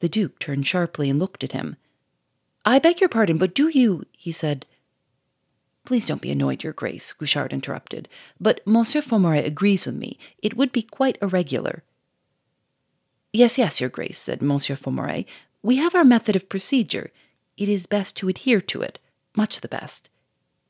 The 0.01 0.09
Duke 0.09 0.41
turned 0.41 0.67
sharply 0.67 1.09
and 1.09 1.21
looked 1.21 1.45
at 1.45 1.53
him. 1.53 1.77
I 2.65 2.81
beg 2.81 3.01
your 3.01 3.09
pardon, 3.09 3.39
but 3.39 3.55
do 3.55 3.69
you, 3.69 4.07
he 4.11 4.33
said. 4.33 4.67
Please 5.88 6.07
don't 6.07 6.21
be 6.21 6.30
annoyed, 6.30 6.62
Your 6.62 6.75
Grace, 6.75 7.14
Guerchard 7.14 7.50
interrupted, 7.50 8.11
but 8.38 8.61
Monsieur 8.66 9.00
Formery 9.00 9.42
agrees 9.42 9.87
with 9.87 9.95
me. 9.95 10.18
It 10.42 10.54
would 10.54 10.71
be 10.71 10.83
quite 10.83 11.16
irregular. 11.23 11.83
Yes, 13.33 13.57
yes, 13.57 13.80
Your 13.80 13.88
Grace, 13.88 14.18
said 14.18 14.42
Monsieur 14.42 14.76
Formery. 14.76 15.25
We 15.62 15.76
have 15.76 15.95
our 15.95 16.04
method 16.04 16.37
of 16.37 16.50
procedure. 16.50 17.11
It 17.57 17.71
is 17.71 17.87
best 17.87 18.18
to 18.18 18.28
adhere 18.28 18.61
to 18.61 18.83
it, 18.83 18.99
much 19.35 19.62
the 19.62 19.66
best. 19.66 20.11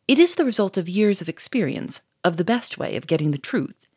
It 0.06 0.20
is 0.20 0.37
the 0.37 0.44
result 0.44 0.76
of 0.76 0.88
years 0.88 1.20
of 1.20 1.28
experience, 1.28 2.00
of 2.22 2.37
the 2.37 2.44
best 2.44 2.78
way 2.78 2.94
of 2.94 3.08
getting 3.08 3.32
the 3.32 3.38
truth. 3.38 3.88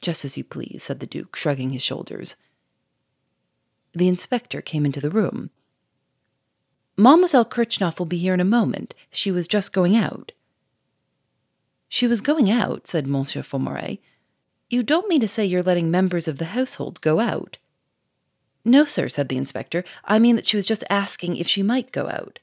Just 0.00 0.24
as 0.24 0.38
you 0.38 0.44
please, 0.44 0.84
said 0.84 1.00
the 1.00 1.06
Duke, 1.06 1.36
shrugging 1.36 1.72
his 1.72 1.82
shoulders. 1.82 2.36
The 3.92 4.08
inspector 4.08 4.62
came 4.62 4.86
into 4.86 5.02
the 5.02 5.10
room. 5.10 5.50
Mademoiselle 6.96 7.44
Kritchnoff 7.44 7.98
will 7.98 8.06
be 8.06 8.18
here 8.18 8.34
in 8.34 8.40
a 8.40 8.44
moment. 8.44 8.94
She 9.10 9.30
was 9.30 9.48
just 9.48 9.72
going 9.72 9.96
out. 9.96 10.32
She 11.88 12.06
was 12.06 12.20
going 12.20 12.50
out, 12.50 12.86
said 12.86 13.06
Monsieur 13.06 13.42
Formery. 13.42 14.00
You 14.68 14.82
don't 14.82 15.08
mean 15.08 15.20
to 15.20 15.28
say 15.28 15.44
you're 15.44 15.62
letting 15.62 15.90
members 15.90 16.26
of 16.26 16.38
the 16.38 16.46
household 16.46 17.00
go 17.00 17.20
out? 17.20 17.58
No, 18.64 18.84
sir, 18.84 19.08
said 19.08 19.28
the 19.28 19.36
inspector. 19.36 19.84
I 20.04 20.18
mean 20.18 20.36
that 20.36 20.46
she 20.46 20.56
was 20.56 20.66
just 20.66 20.84
asking 20.88 21.36
if 21.36 21.48
she 21.48 21.62
might 21.62 21.92
go 21.92 22.08
out. 22.08 22.38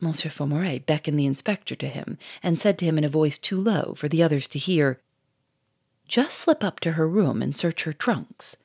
Monsieur 0.00 0.30
Formery 0.30 0.78
beckoned 0.78 1.18
the 1.18 1.26
inspector 1.26 1.74
to 1.74 1.88
him 1.88 2.18
and 2.42 2.60
said 2.60 2.78
to 2.78 2.84
him 2.84 2.96
in 2.98 3.04
a 3.04 3.08
voice 3.08 3.36
too 3.36 3.60
low 3.60 3.94
for 3.96 4.08
the 4.08 4.22
others 4.22 4.46
to 4.48 4.58
hear, 4.58 5.00
Just 6.06 6.38
slip 6.38 6.62
up 6.62 6.78
to 6.80 6.92
her 6.92 7.08
room 7.08 7.42
and 7.42 7.56
search 7.56 7.82
her 7.82 7.92
trunks. 7.92 8.56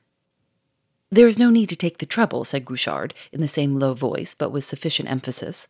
There 1.14 1.28
is 1.28 1.38
no 1.38 1.48
need 1.48 1.68
to 1.68 1.76
take 1.76 1.98
the 1.98 2.06
trouble, 2.06 2.44
said 2.44 2.64
Guerchard, 2.64 3.14
in 3.30 3.40
the 3.40 3.46
same 3.46 3.78
low 3.78 3.94
voice, 3.94 4.34
but 4.34 4.50
with 4.50 4.64
sufficient 4.64 5.08
emphasis. 5.08 5.68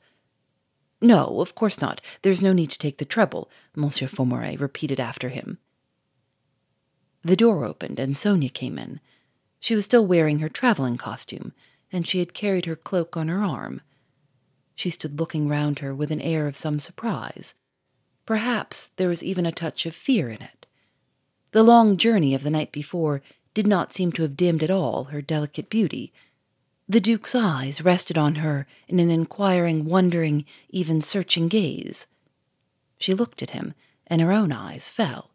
No, 1.03 1.43
of 1.43 1.55
course 1.55 1.83
not. 1.83 2.01
There 2.23 2.33
is 2.33 2.41
no 2.41 2.55
need 2.55 2.71
to 2.71 2.79
take 2.79 2.97
the 2.97 3.05
trouble, 3.05 3.51
Monsieur 3.77 4.09
Formery 4.09 4.59
repeated 4.59 4.99
after 4.99 5.29
him. 5.29 5.59
The 7.21 7.37
door 7.37 7.67
opened, 7.67 7.99
and 7.99 8.17
Sonia 8.17 8.49
came 8.49 8.79
in. 8.79 9.01
She 9.61 9.75
was 9.75 9.85
still 9.85 10.07
wearing 10.07 10.39
her 10.39 10.49
traveling 10.49 10.97
costume, 10.97 11.53
and 11.93 12.09
she 12.09 12.21
had 12.21 12.33
carried 12.33 12.65
her 12.65 12.75
cloak 12.75 13.15
on 13.15 13.29
her 13.29 13.43
arm. 13.45 13.83
She 14.75 14.89
stood 14.89 15.21
looking 15.21 15.47
round 15.47 15.81
her 15.81 15.95
with 15.95 16.11
an 16.11 16.23
air 16.23 16.49
of 16.49 16.57
some 16.57 16.79
surprise. 16.79 17.53
Perhaps 18.25 18.87
there 18.97 19.11
was 19.11 19.23
even 19.23 19.45
a 19.45 19.53
touch 19.53 19.85
of 19.85 19.95
fear 19.95 20.31
in 20.31 20.41
it. 20.41 20.67
The 21.53 21.63
long 21.63 21.99
journey 21.99 22.35
of 22.35 22.45
the 22.45 22.51
night 22.51 22.73
before 22.73 23.21
did 23.55 23.67
not 23.67 23.93
seem 23.93 24.13
to 24.13 24.23
have 24.23 24.37
dimmed 24.37 24.63
at 24.63 24.71
all 24.71 25.05
her 25.05 25.23
delicate 25.23 25.71
beauty. 25.71 26.13
The 26.89 27.01
Duke's 27.01 27.35
eyes 27.35 27.81
rested 27.81 28.19
on 28.19 28.37
her 28.37 28.67
in 28.89 29.01
an 29.01 29.11
inquiring, 29.11 29.87
wondering, 29.87 30.45
even 30.69 31.01
searching 31.01 31.49
gaze. 31.49 32.07
She 32.99 33.15
looked 33.15 33.43
at 33.43 33.51
him, 33.51 33.75
and 34.07 34.21
her 34.21 34.33
own 34.33 34.53
eyes 34.53 34.91
fell. 34.91 35.31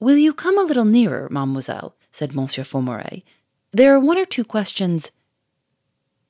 Will 0.00 0.16
you 0.16 0.34
come 0.34 0.58
a 0.58 0.62
little 0.64 0.84
nearer, 0.84 1.28
mademoiselle? 1.30 1.94
said 2.10 2.34
Monsieur 2.34 2.64
Formery. 2.64 3.24
There 3.72 3.94
are 3.94 4.00
one 4.00 4.18
or 4.18 4.24
two 4.24 4.44
questions. 4.44 5.12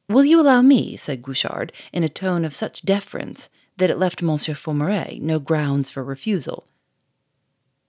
Will 0.09 0.25
you 0.25 0.40
allow 0.40 0.62
me? 0.62 0.97
said 0.97 1.23
Guerchard, 1.23 1.73
in 1.93 2.05
a 2.05 2.09
tone 2.09 2.45
of 2.45 2.55
such 2.55 2.83
deference 2.83 3.49
that 3.76 3.90
it 3.90 3.99
left 3.99 4.23
Monsieur 4.23 4.55
Formery 4.55 5.21
no 5.21 5.38
grounds 5.38 5.90
for 5.90 6.05
refusal. 6.05 6.66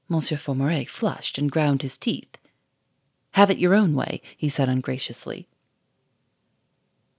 Monsieur 0.10 0.38
Formery 0.38 0.86
flushed 0.86 1.38
and 1.38 1.52
ground 1.52 1.82
his 1.82 1.98
teeth. 1.98 2.38
Have 3.32 3.50
it 3.50 3.58
your 3.58 3.76
own 3.76 3.94
way, 3.94 4.22
he 4.36 4.50
said 4.50 4.70
ungraciously. 4.70 5.48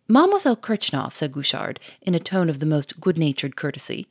Mademoiselle 0.09 0.57
Kritchnoff, 0.57 1.15
said 1.15 1.33
Guerchard, 1.33 1.79
in 2.01 2.15
a 2.15 2.21
tone 2.21 2.49
of 2.49 2.61
the 2.61 2.67
most 2.67 2.99
good 3.01 3.19
natured 3.19 3.57
courtesy, 3.57 4.09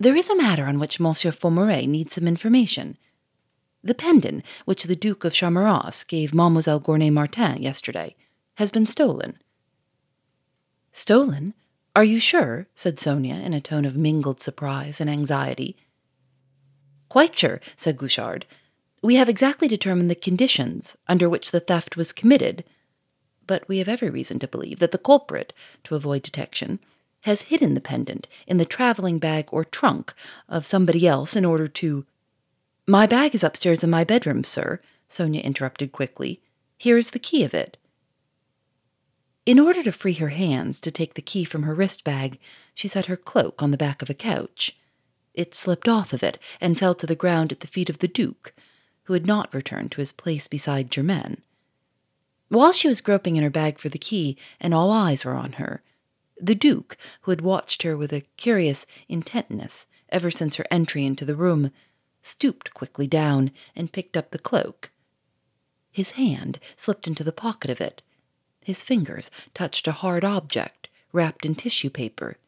there 0.00 0.16
is 0.16 0.28
a 0.28 0.36
matter 0.36 0.66
on 0.66 0.78
which 0.78 1.00
Monsieur 1.00 1.32
Formery 1.32 1.86
needs 1.86 2.14
some 2.14 2.28
information. 2.28 2.96
The 3.82 3.94
pendant 3.94 4.44
which 4.64 4.84
the 4.84 4.96
Duke 4.96 5.24
of 5.24 5.32
Charmerace 5.32 6.06
gave 6.06 6.34
Mademoiselle 6.34 6.80
Gournay 6.80 7.10
Martin 7.10 7.62
yesterday 7.62 8.14
has 8.56 8.70
been 8.70 8.86
stolen. 8.86 9.38
Stolen? 10.92 11.54
Are 11.96 12.04
you 12.04 12.20
sure? 12.20 12.66
said 12.74 12.98
Sonia 12.98 13.36
in 13.36 13.54
a 13.54 13.60
tone 13.60 13.84
of 13.84 13.96
mingled 13.96 14.40
surprise 14.40 15.00
and 15.00 15.08
anxiety. 15.08 15.76
Quite 17.08 17.38
sure, 17.38 17.60
said 17.76 17.96
Guerchard. 17.96 18.44
We 19.02 19.14
have 19.14 19.28
exactly 19.28 19.68
determined 19.68 20.10
the 20.10 20.14
conditions 20.14 20.96
under 21.06 21.28
which 21.28 21.50
the 21.50 21.60
theft 21.60 21.96
was 21.96 22.12
committed, 22.12 22.64
but 23.46 23.66
we 23.68 23.78
have 23.78 23.88
every 23.88 24.10
reason 24.10 24.38
to 24.40 24.48
believe 24.48 24.78
that 24.80 24.90
the 24.90 24.98
culprit, 24.98 25.52
to 25.84 25.94
avoid 25.94 26.22
detection, 26.22 26.80
has 27.22 27.42
hidden 27.42 27.74
the 27.74 27.80
pendant 27.80 28.28
in 28.46 28.58
the 28.58 28.64
traveling 28.64 29.18
bag 29.18 29.48
or 29.50 29.64
trunk 29.64 30.14
of 30.48 30.66
somebody 30.66 31.06
else 31.06 31.34
in 31.36 31.44
order 31.44 31.68
to 31.68 32.04
my 32.86 33.06
bag 33.06 33.34
is 33.34 33.44
upstairs 33.44 33.84
in 33.84 33.90
my 33.90 34.02
bedroom, 34.02 34.42
sir, 34.44 34.80
Sonia 35.08 35.42
interrupted 35.42 35.92
quickly. 35.92 36.40
Here 36.78 36.96
is 36.96 37.10
the 37.10 37.18
key 37.18 37.44
of 37.44 37.52
it. 37.52 37.76
In 39.44 39.58
order 39.58 39.82
to 39.82 39.92
free 39.92 40.14
her 40.14 40.30
hands 40.30 40.80
to 40.80 40.90
take 40.90 41.12
the 41.12 41.20
key 41.20 41.44
from 41.44 41.64
her 41.64 41.74
wrist 41.74 42.02
bag, 42.02 42.38
she 42.74 42.88
set 42.88 43.04
her 43.04 43.16
cloak 43.16 43.62
on 43.62 43.72
the 43.72 43.76
back 43.76 44.00
of 44.00 44.08
a 44.08 44.14
couch. 44.14 44.77
It 45.38 45.54
slipped 45.54 45.86
off 45.86 46.12
of 46.12 46.24
it 46.24 46.36
and 46.60 46.76
fell 46.76 46.96
to 46.96 47.06
the 47.06 47.14
ground 47.14 47.52
at 47.52 47.60
the 47.60 47.68
feet 47.68 47.88
of 47.88 48.00
the 48.00 48.08
Duke, 48.08 48.52
who 49.04 49.12
had 49.12 49.24
not 49.24 49.54
returned 49.54 49.92
to 49.92 50.00
his 50.00 50.10
place 50.10 50.48
beside 50.48 50.90
Germaine. 50.90 51.42
While 52.48 52.72
she 52.72 52.88
was 52.88 53.00
groping 53.00 53.36
in 53.36 53.44
her 53.44 53.48
bag 53.48 53.78
for 53.78 53.88
the 53.88 54.00
key, 54.00 54.36
and 54.58 54.74
all 54.74 54.90
eyes 54.90 55.24
were 55.24 55.34
on 55.34 55.52
her, 55.52 55.84
the 56.40 56.56
Duke, 56.56 56.96
who 57.20 57.30
had 57.30 57.40
watched 57.40 57.84
her 57.84 57.96
with 57.96 58.12
a 58.12 58.26
curious 58.36 58.84
intentness 59.08 59.86
ever 60.08 60.28
since 60.32 60.56
her 60.56 60.66
entry 60.72 61.04
into 61.04 61.24
the 61.24 61.36
room, 61.36 61.70
stooped 62.20 62.74
quickly 62.74 63.06
down 63.06 63.52
and 63.76 63.92
picked 63.92 64.16
up 64.16 64.32
the 64.32 64.40
cloak. 64.40 64.90
His 65.92 66.10
hand 66.10 66.58
slipped 66.74 67.06
into 67.06 67.22
the 67.22 67.30
pocket 67.30 67.70
of 67.70 67.80
it. 67.80 68.02
His 68.64 68.82
fingers 68.82 69.30
touched 69.54 69.86
a 69.86 69.92
hard 69.92 70.24
object 70.24 70.88
wrapped 71.12 71.46
in 71.46 71.54
tissue 71.54 71.90
paper. 71.90 72.38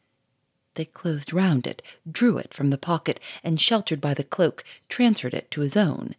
They 0.75 0.85
closed 0.85 1.33
round 1.33 1.67
it, 1.67 1.81
drew 2.09 2.37
it 2.37 2.53
from 2.53 2.69
the 2.69 2.77
pocket, 2.77 3.19
and, 3.43 3.59
sheltered 3.59 3.99
by 3.99 4.13
the 4.13 4.23
cloak, 4.23 4.63
transferred 4.87 5.33
it 5.33 5.51
to 5.51 5.61
his 5.61 5.75
own. 5.75 6.15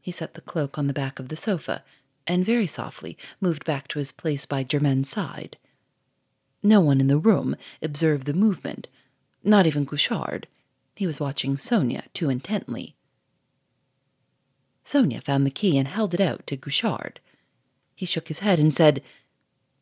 He 0.00 0.10
set 0.10 0.34
the 0.34 0.40
cloak 0.40 0.78
on 0.78 0.88
the 0.88 0.92
back 0.92 1.18
of 1.18 1.28
the 1.28 1.36
sofa, 1.36 1.84
and 2.26 2.44
very 2.44 2.66
softly 2.66 3.16
moved 3.40 3.64
back 3.64 3.88
to 3.88 3.98
his 3.98 4.12
place 4.12 4.46
by 4.46 4.64
Germaine's 4.64 5.08
side. 5.08 5.56
No 6.62 6.80
one 6.80 7.00
in 7.00 7.08
the 7.08 7.18
room 7.18 7.56
observed 7.80 8.26
the 8.26 8.34
movement, 8.34 8.88
not 9.42 9.66
even 9.66 9.84
Guerchard. 9.84 10.46
He 10.94 11.06
was 11.06 11.20
watching 11.20 11.56
Sonia 11.56 12.04
too 12.14 12.30
intently. 12.30 12.94
Sonia 14.84 15.20
found 15.20 15.46
the 15.46 15.50
key 15.50 15.78
and 15.78 15.88
held 15.88 16.14
it 16.14 16.20
out 16.20 16.46
to 16.48 16.56
Guerchard. 16.56 17.20
He 17.94 18.06
shook 18.06 18.28
his 18.28 18.40
head 18.40 18.58
and 18.58 18.74
said, 18.74 19.02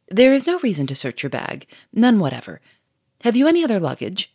There 0.08 0.32
is 0.32 0.46
no 0.46 0.58
reason 0.60 0.86
to 0.88 0.94
search 0.94 1.22
your 1.22 1.30
bag, 1.30 1.66
none 1.92 2.18
whatever. 2.18 2.60
Have 3.22 3.36
you 3.36 3.46
any 3.46 3.62
other 3.62 3.78
luggage? 3.78 4.34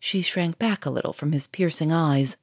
She 0.00 0.22
shrank 0.22 0.58
back 0.58 0.84
a 0.84 0.90
little 0.90 1.12
from 1.12 1.32
his 1.32 1.46
piercing 1.46 1.92
eyes. 1.92 2.36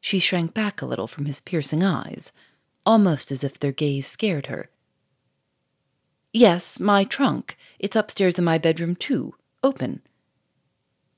She 0.00 0.20
shrank 0.20 0.54
back 0.54 0.80
a 0.80 0.86
little 0.86 1.08
from 1.08 1.26
his 1.26 1.40
piercing 1.40 1.82
eyes. 1.82 2.32
almost 2.88 3.30
as 3.30 3.44
if 3.44 3.60
their 3.60 3.70
gaze 3.70 4.06
scared 4.06 4.46
her. 4.46 4.70
Yes, 6.32 6.80
my 6.80 7.04
trunk. 7.04 7.58
It's 7.78 7.96
upstairs 7.96 8.38
in 8.38 8.44
my 8.44 8.56
bedroom, 8.56 8.96
too. 8.96 9.34
Open. 9.62 10.00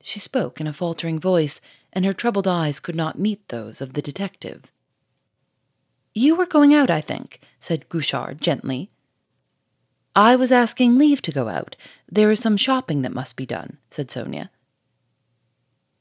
She 0.03 0.19
spoke 0.19 0.61
in 0.61 0.67
a 0.67 0.73
faltering 0.73 1.21
voice, 1.21 1.61
and 1.93 2.05
her 2.05 2.13
troubled 2.13 2.49
eyes 2.49 2.81
could 2.81 2.97
not 2.97 3.21
meet 3.21 3.49
those 3.49 3.81
of 3.81 3.93
the 3.93 4.03
detective. 4.03 4.65
You 6.13 6.35
were 6.35 6.47
going 6.47 6.75
out, 6.75 6.91
I 6.91 7.01
think, 7.01 7.41
said 7.61 7.89
Guerchard 7.89 8.41
gently. 8.41 8.90
I 10.15 10.37
was 10.37 10.51
asking 10.51 10.99
leave 10.99 11.23
to 11.23 11.33
go 11.33 11.49
out. 11.49 11.77
There 12.11 12.31
is 12.31 12.41
some 12.41 12.57
shopping 12.57 13.03
that 13.03 13.15
must 13.15 13.37
be 13.37 13.47
done, 13.47 13.79
said 13.91 14.11
Sonia. 14.11 14.51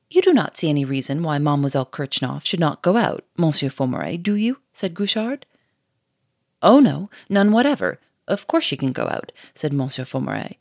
You 0.09 0.21
do 0.23 0.33
not 0.33 0.57
see 0.57 0.69
any 0.69 0.83
reason 0.85 1.21
why 1.21 1.37
Mademoiselle 1.37 1.85
Kritchnoff 1.85 2.45
should 2.45 2.59
not 2.59 2.81
go 2.81 2.97
out, 2.97 3.23
Monsieur 3.37 3.69
Formery, 3.69 4.17
do 4.21 4.33
you? 4.33 4.57
said 4.73 4.95
Guerchard. 4.95 5.45
Oh, 6.63 6.79
no, 6.79 7.09
none 7.29 7.51
whatever. 7.51 7.99
Of 8.27 8.47
course 8.47 8.63
she 8.63 8.77
can 8.77 8.91
go 8.91 9.03
out, 9.03 9.31
said 9.53 9.71
Monsieur 9.71 10.05
Formery. 10.05 10.57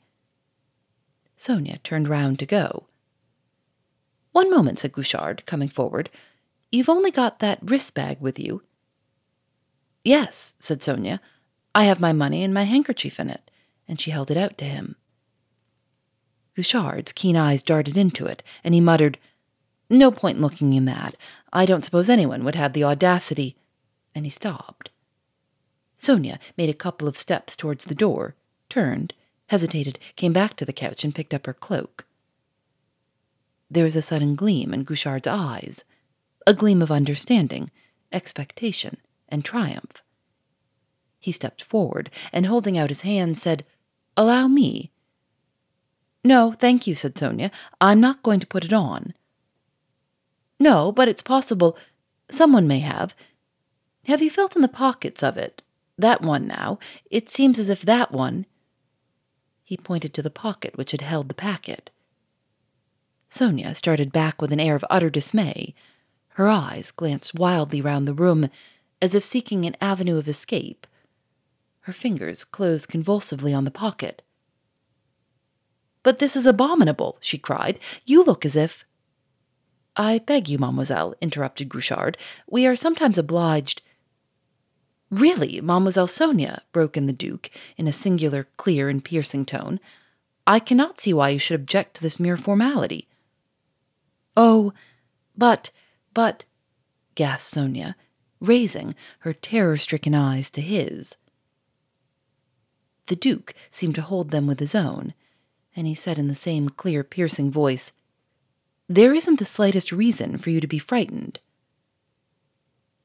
Sonia 1.36 1.78
turned 1.78 2.08
round 2.08 2.38
to 2.40 2.46
go. 2.46 2.84
One 4.32 4.50
moment, 4.50 4.78
said 4.78 4.92
Guerchard, 4.92 5.46
coming 5.46 5.68
forward. 5.68 6.10
You've 6.70 6.88
only 6.90 7.10
got 7.10 7.38
that 7.38 7.58
wrist 7.62 7.94
bag 7.94 8.20
with 8.20 8.38
you. 8.38 8.62
Yes, 10.04 10.54
said 10.60 10.82
Sonia. 10.82 11.20
I 11.78 11.84
have 11.84 12.00
my 12.00 12.12
money 12.12 12.42
and 12.42 12.52
my 12.52 12.64
handkerchief 12.64 13.20
in 13.20 13.30
it, 13.30 13.52
and 13.86 14.00
she 14.00 14.10
held 14.10 14.32
it 14.32 14.36
out 14.36 14.58
to 14.58 14.64
him. 14.64 14.96
Guerchard's 16.56 17.12
keen 17.12 17.36
eyes 17.36 17.62
darted 17.62 17.96
into 17.96 18.26
it, 18.26 18.42
and 18.64 18.74
he 18.74 18.80
muttered, 18.80 19.16
No 19.88 20.10
point 20.10 20.40
looking 20.40 20.72
in 20.72 20.86
that. 20.86 21.14
I 21.52 21.66
don't 21.66 21.84
suppose 21.84 22.08
anyone 22.08 22.42
would 22.42 22.56
have 22.56 22.72
the 22.72 22.82
audacity. 22.82 23.54
And 24.12 24.26
he 24.26 24.30
stopped. 24.30 24.90
Sonia 25.98 26.40
made 26.56 26.68
a 26.68 26.74
couple 26.74 27.06
of 27.06 27.16
steps 27.16 27.54
towards 27.54 27.84
the 27.84 27.94
door, 27.94 28.34
turned, 28.68 29.14
hesitated, 29.46 30.00
came 30.16 30.32
back 30.32 30.56
to 30.56 30.64
the 30.64 30.72
couch, 30.72 31.04
and 31.04 31.14
picked 31.14 31.32
up 31.32 31.46
her 31.46 31.54
cloak. 31.54 32.06
There 33.70 33.84
was 33.84 33.94
a 33.94 34.02
sudden 34.02 34.34
gleam 34.34 34.74
in 34.74 34.82
Guerchard's 34.82 35.28
eyes, 35.28 35.84
a 36.44 36.54
gleam 36.54 36.82
of 36.82 36.90
understanding, 36.90 37.70
expectation, 38.10 38.96
and 39.28 39.44
triumph. 39.44 40.02
He 41.20 41.32
stepped 41.32 41.62
forward, 41.62 42.10
and 42.32 42.46
holding 42.46 42.78
out 42.78 42.90
his 42.90 43.02
hand, 43.02 43.36
said, 43.36 43.64
Allow 44.16 44.48
me. 44.48 44.90
No, 46.24 46.52
thank 46.58 46.86
you, 46.86 46.94
said 46.94 47.16
Sonia. 47.16 47.50
I'm 47.80 48.00
not 48.00 48.22
going 48.22 48.40
to 48.40 48.46
put 48.46 48.64
it 48.64 48.72
on. 48.72 49.14
No, 50.60 50.90
but 50.92 51.08
it's 51.08 51.22
possible 51.22 51.76
someone 52.30 52.66
may 52.66 52.80
have. 52.80 53.14
Have 54.04 54.22
you 54.22 54.30
felt 54.30 54.56
in 54.56 54.62
the 54.62 54.68
pockets 54.68 55.22
of 55.22 55.36
it? 55.36 55.62
That 55.96 56.22
one 56.22 56.46
now. 56.46 56.78
It 57.10 57.30
seems 57.30 57.58
as 57.58 57.68
if 57.68 57.82
that 57.82 58.12
one. 58.12 58.46
He 59.64 59.76
pointed 59.76 60.14
to 60.14 60.22
the 60.22 60.30
pocket 60.30 60.76
which 60.76 60.92
had 60.92 61.02
held 61.02 61.28
the 61.28 61.34
packet. 61.34 61.90
Sonia 63.28 63.74
started 63.74 64.12
back 64.12 64.40
with 64.40 64.52
an 64.52 64.60
air 64.60 64.74
of 64.74 64.84
utter 64.88 65.10
dismay. 65.10 65.74
Her 66.30 66.48
eyes 66.48 66.90
glanced 66.90 67.38
wildly 67.38 67.80
round 67.80 68.08
the 68.08 68.14
room, 68.14 68.48
as 69.02 69.14
if 69.14 69.24
seeking 69.24 69.64
an 69.64 69.76
avenue 69.80 70.16
of 70.16 70.28
escape. 70.28 70.86
Her 71.88 71.94
fingers 71.94 72.44
closed 72.44 72.90
convulsively 72.90 73.54
on 73.54 73.64
the 73.64 73.70
pocket. 73.70 74.20
But 76.02 76.18
this 76.18 76.36
is 76.36 76.44
abominable, 76.44 77.16
she 77.18 77.38
cried. 77.38 77.80
You 78.04 78.22
look 78.22 78.44
as 78.44 78.54
if. 78.54 78.84
I 79.96 80.18
beg 80.18 80.50
you, 80.50 80.58
mademoiselle, 80.58 81.14
interrupted 81.22 81.70
Guerchard. 81.70 82.18
We 82.46 82.66
are 82.66 82.76
sometimes 82.76 83.16
obliged 83.16 83.80
Really, 85.10 85.62
Mademoiselle 85.62 86.08
Sonia, 86.08 86.60
broke 86.72 86.98
in 86.98 87.06
the 87.06 87.12
Duke, 87.14 87.48
in 87.78 87.88
a 87.88 87.92
singular, 87.94 88.48
clear, 88.58 88.90
and 88.90 89.02
piercing 89.02 89.46
tone, 89.46 89.80
I 90.46 90.58
cannot 90.58 91.00
see 91.00 91.14
why 91.14 91.30
you 91.30 91.38
should 91.38 91.58
object 91.58 91.94
to 91.94 92.02
this 92.02 92.20
mere 92.20 92.36
formality. 92.36 93.08
Oh, 94.36 94.74
but, 95.38 95.70
but, 96.12 96.44
gasped 97.14 97.50
Sonia, 97.50 97.96
raising 98.42 98.94
her 99.20 99.32
terror 99.32 99.78
stricken 99.78 100.14
eyes 100.14 100.50
to 100.50 100.60
his. 100.60 101.16
The 103.08 103.16
Duke 103.16 103.54
seemed 103.70 103.94
to 103.96 104.02
hold 104.02 104.30
them 104.30 104.46
with 104.46 104.60
his 104.60 104.74
own, 104.74 105.14
and 105.74 105.86
he 105.86 105.94
said 105.94 106.18
in 106.18 106.28
the 106.28 106.34
same 106.34 106.68
clear, 106.68 107.02
piercing 107.02 107.50
voice, 107.50 107.90
There 108.86 109.14
isn't 109.14 109.38
the 109.38 109.46
slightest 109.46 109.92
reason 109.92 110.36
for 110.36 110.50
you 110.50 110.60
to 110.60 110.66
be 110.66 110.78
frightened. 110.78 111.40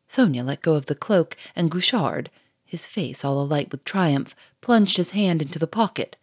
Sonia 0.08 0.44
let 0.44 0.62
go 0.62 0.76
of 0.76 0.88
the 0.88 0.96
cloak, 0.96 1.38
and 1.56 1.72
Guerchard, 1.72 2.30
his 2.66 2.86
face 2.86 3.24
all 3.24 3.42
alight 3.42 3.72
with 3.72 3.86
triumph, 3.86 4.36
plunged 4.60 4.98
his 4.98 5.12
hand 5.12 5.42
into 5.42 5.58
the 5.58 5.68
pocket. 5.68 6.18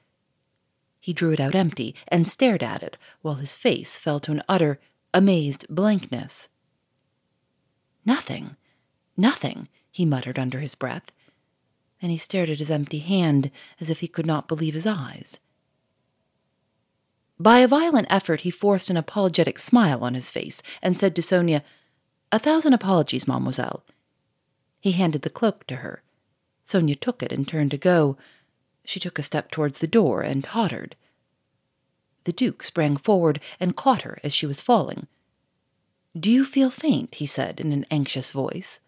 He 1.00 1.14
drew 1.14 1.32
it 1.32 1.40
out 1.40 1.54
empty 1.54 1.94
and 2.08 2.28
stared 2.28 2.62
at 2.62 2.82
it, 2.82 2.98
while 3.22 3.36
his 3.36 3.56
face 3.56 3.98
fell 3.98 4.20
to 4.20 4.32
an 4.32 4.42
utter, 4.46 4.78
amazed 5.14 5.64
blankness. 5.70 6.50
Nothing, 8.04 8.56
nothing, 9.16 9.68
he 9.90 10.04
muttered 10.04 10.38
under 10.38 10.60
his 10.60 10.74
breath, 10.74 11.10
and 12.02 12.10
he 12.10 12.18
stared 12.18 12.50
at 12.50 12.58
his 12.58 12.70
empty 12.70 12.98
hand 12.98 13.50
as 13.80 13.90
if 13.90 14.00
he 14.00 14.08
could 14.08 14.26
not 14.26 14.48
believe 14.48 14.74
his 14.74 14.86
eyes. 14.86 15.38
By 17.38 17.60
a 17.60 17.68
violent 17.68 18.06
effort, 18.10 18.42
he 18.42 18.50
forced 18.50 18.90
an 18.90 18.96
apologetic 18.96 19.58
smile 19.58 20.04
on 20.04 20.14
his 20.14 20.30
face 20.30 20.62
and 20.82 20.98
said 20.98 21.16
to 21.16 21.22
Sonia, 21.22 21.64
a 22.32 22.38
thousand 22.38 22.74
apologies, 22.74 23.26
mademoiselle. 23.26 23.82
He 24.80 24.92
handed 24.92 25.22
the 25.22 25.30
cloak 25.30 25.66
to 25.66 25.76
her. 25.76 26.02
Sonia 26.64 26.94
took 26.94 27.22
it 27.22 27.32
and 27.32 27.48
turned 27.48 27.70
to 27.72 27.78
go. 27.78 28.16
She 28.84 29.00
took 29.00 29.18
a 29.18 29.22
step 29.22 29.50
towards 29.50 29.78
the 29.78 29.86
door 29.86 30.20
and 30.20 30.44
tottered. 30.44 30.96
The 32.24 32.32
Duke 32.32 32.62
sprang 32.62 32.96
forward 32.96 33.40
and 33.58 33.76
caught 33.76 34.02
her 34.02 34.18
as 34.22 34.34
she 34.34 34.46
was 34.46 34.60
falling. 34.60 35.06
Do 36.18 36.30
you 36.30 36.44
feel 36.44 36.70
faint? 36.70 37.16
he 37.16 37.26
said 37.26 37.58
in 37.58 37.72
an 37.72 37.86
anxious 37.90 38.30
voice. 38.30 38.80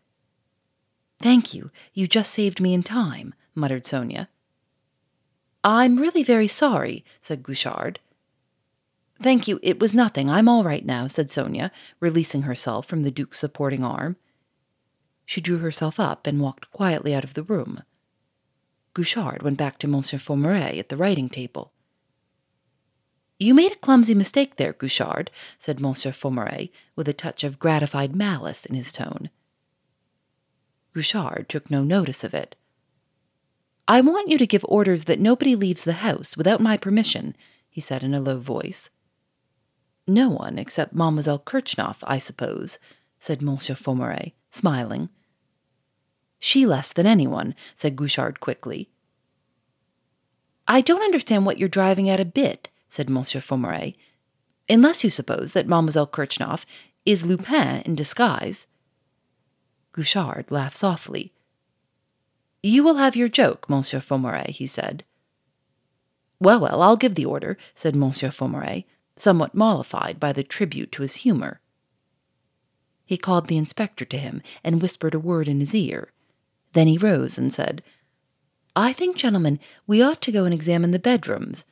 Thank 1.22 1.54
you. 1.54 1.70
You 1.94 2.06
just 2.06 2.32
saved 2.32 2.60
me 2.60 2.74
in 2.74 2.82
time, 2.82 3.34
muttered 3.54 3.86
Sonia. 3.86 4.28
I'm 5.64 5.98
really 5.98 6.22
very 6.22 6.48
sorry, 6.48 7.04
said 7.20 7.42
Guerchard. 7.42 8.00
Thank 9.22 9.46
you, 9.46 9.60
it 9.62 9.78
was 9.78 9.94
nothing. 9.94 10.28
I'm 10.28 10.48
all 10.48 10.64
right 10.64 10.84
now, 10.84 11.06
said 11.06 11.30
Sonia, 11.30 11.70
releasing 12.00 12.42
herself 12.42 12.86
from 12.86 13.04
the 13.04 13.12
Duke's 13.12 13.38
supporting 13.38 13.84
arm. 13.84 14.16
She 15.24 15.40
drew 15.40 15.58
herself 15.58 16.00
up 16.00 16.26
and 16.26 16.40
walked 16.40 16.72
quietly 16.72 17.14
out 17.14 17.22
of 17.22 17.34
the 17.34 17.44
room. 17.44 17.84
Guerchard 18.94 19.42
went 19.42 19.56
back 19.56 19.78
to 19.78 19.86
Monsieur 19.86 20.18
Formery 20.18 20.78
at 20.78 20.88
the 20.88 20.96
writing 20.96 21.28
table. 21.28 21.72
You 23.38 23.54
made 23.54 23.72
a 23.72 23.76
clumsy 23.76 24.14
mistake 24.14 24.56
there, 24.56 24.72
Guerchard, 24.72 25.30
said 25.58 25.80
Monsieur 25.80 26.12
Formery, 26.12 26.70
with 26.96 27.08
a 27.08 27.12
touch 27.12 27.44
of 27.44 27.58
gratified 27.58 28.14
malice 28.14 28.66
in 28.66 28.74
his 28.74 28.90
tone. 28.90 29.30
Guerchard 30.94 31.48
took 31.48 31.70
no 31.70 31.82
notice 31.82 32.24
of 32.24 32.34
it. 32.34 32.56
I 33.88 34.00
want 34.00 34.28
you 34.28 34.38
to 34.38 34.46
give 34.46 34.64
orders 34.68 35.04
that 35.04 35.20
nobody 35.20 35.56
leaves 35.56 35.84
the 35.84 35.94
house 35.94 36.36
without 36.36 36.60
my 36.60 36.76
permission, 36.76 37.36
he 37.68 37.80
said 37.80 38.02
in 38.02 38.14
a 38.14 38.20
low 38.20 38.38
voice. 38.38 38.90
No 40.06 40.28
one 40.28 40.58
except 40.58 40.94
Mademoiselle 40.94 41.38
Kritchnoff, 41.38 41.98
I 42.04 42.18
suppose, 42.18 42.78
said 43.18 43.42
Monsieur 43.42 43.74
Formery, 43.74 44.34
smiling. 44.50 45.08
She 46.38 46.66
less 46.66 46.92
than 46.92 47.06
anyone, 47.06 47.54
said 47.76 47.96
Guerchard 47.96 48.40
quickly. 48.40 48.90
I 50.66 50.80
don't 50.80 51.02
understand 51.02 51.46
what 51.46 51.58
you're 51.58 51.68
driving 51.68 52.08
at 52.08 52.20
a 52.20 52.24
bit, 52.24 52.68
said 52.88 53.10
Monsieur 53.10 53.40
Formery, 53.40 53.96
unless 54.68 55.04
you 55.04 55.10
suppose 55.10 55.52
that 55.52 55.66
Mademoiselle 55.66 56.06
Kritchnoff 56.06 56.64
is 57.04 57.26
Lupin 57.26 57.82
in 57.82 57.94
disguise. 57.94 58.66
Guerchard 59.92 60.50
laughed 60.50 60.76
softly. 60.76 61.32
You 62.62 62.82
will 62.82 62.96
have 62.96 63.16
your 63.16 63.28
joke, 63.28 63.68
Monsieur 63.68 64.00
Formery, 64.00 64.50
he 64.50 64.66
said. 64.66 65.04
Well, 66.40 66.60
well, 66.60 66.82
I'll 66.82 66.96
give 66.96 67.14
the 67.14 67.24
order, 67.24 67.56
said 67.74 67.94
Monsieur 67.94 68.30
Formery, 68.30 68.86
somewhat 69.16 69.54
mollified 69.54 70.18
by 70.18 70.32
the 70.32 70.42
tribute 70.42 70.92
to 70.92 71.02
his 71.02 71.16
humor. 71.16 71.60
He 73.04 73.18
called 73.18 73.48
the 73.48 73.58
inspector 73.58 74.04
to 74.06 74.16
him 74.16 74.42
and 74.64 74.80
whispered 74.80 75.14
a 75.14 75.18
word 75.18 75.48
in 75.48 75.60
his 75.60 75.74
ear. 75.74 76.12
Then 76.72 76.86
he 76.86 76.96
rose 76.98 77.36
and 77.36 77.52
said, 77.52 77.82
I 78.74 78.92
think, 78.92 79.16
gentlemen, 79.16 79.60
we 79.86 80.00
ought 80.00 80.22
to 80.22 80.32
go 80.32 80.44
and 80.44 80.54
examine 80.54 80.92
the 80.92 80.98
bedrooms, 80.98 81.66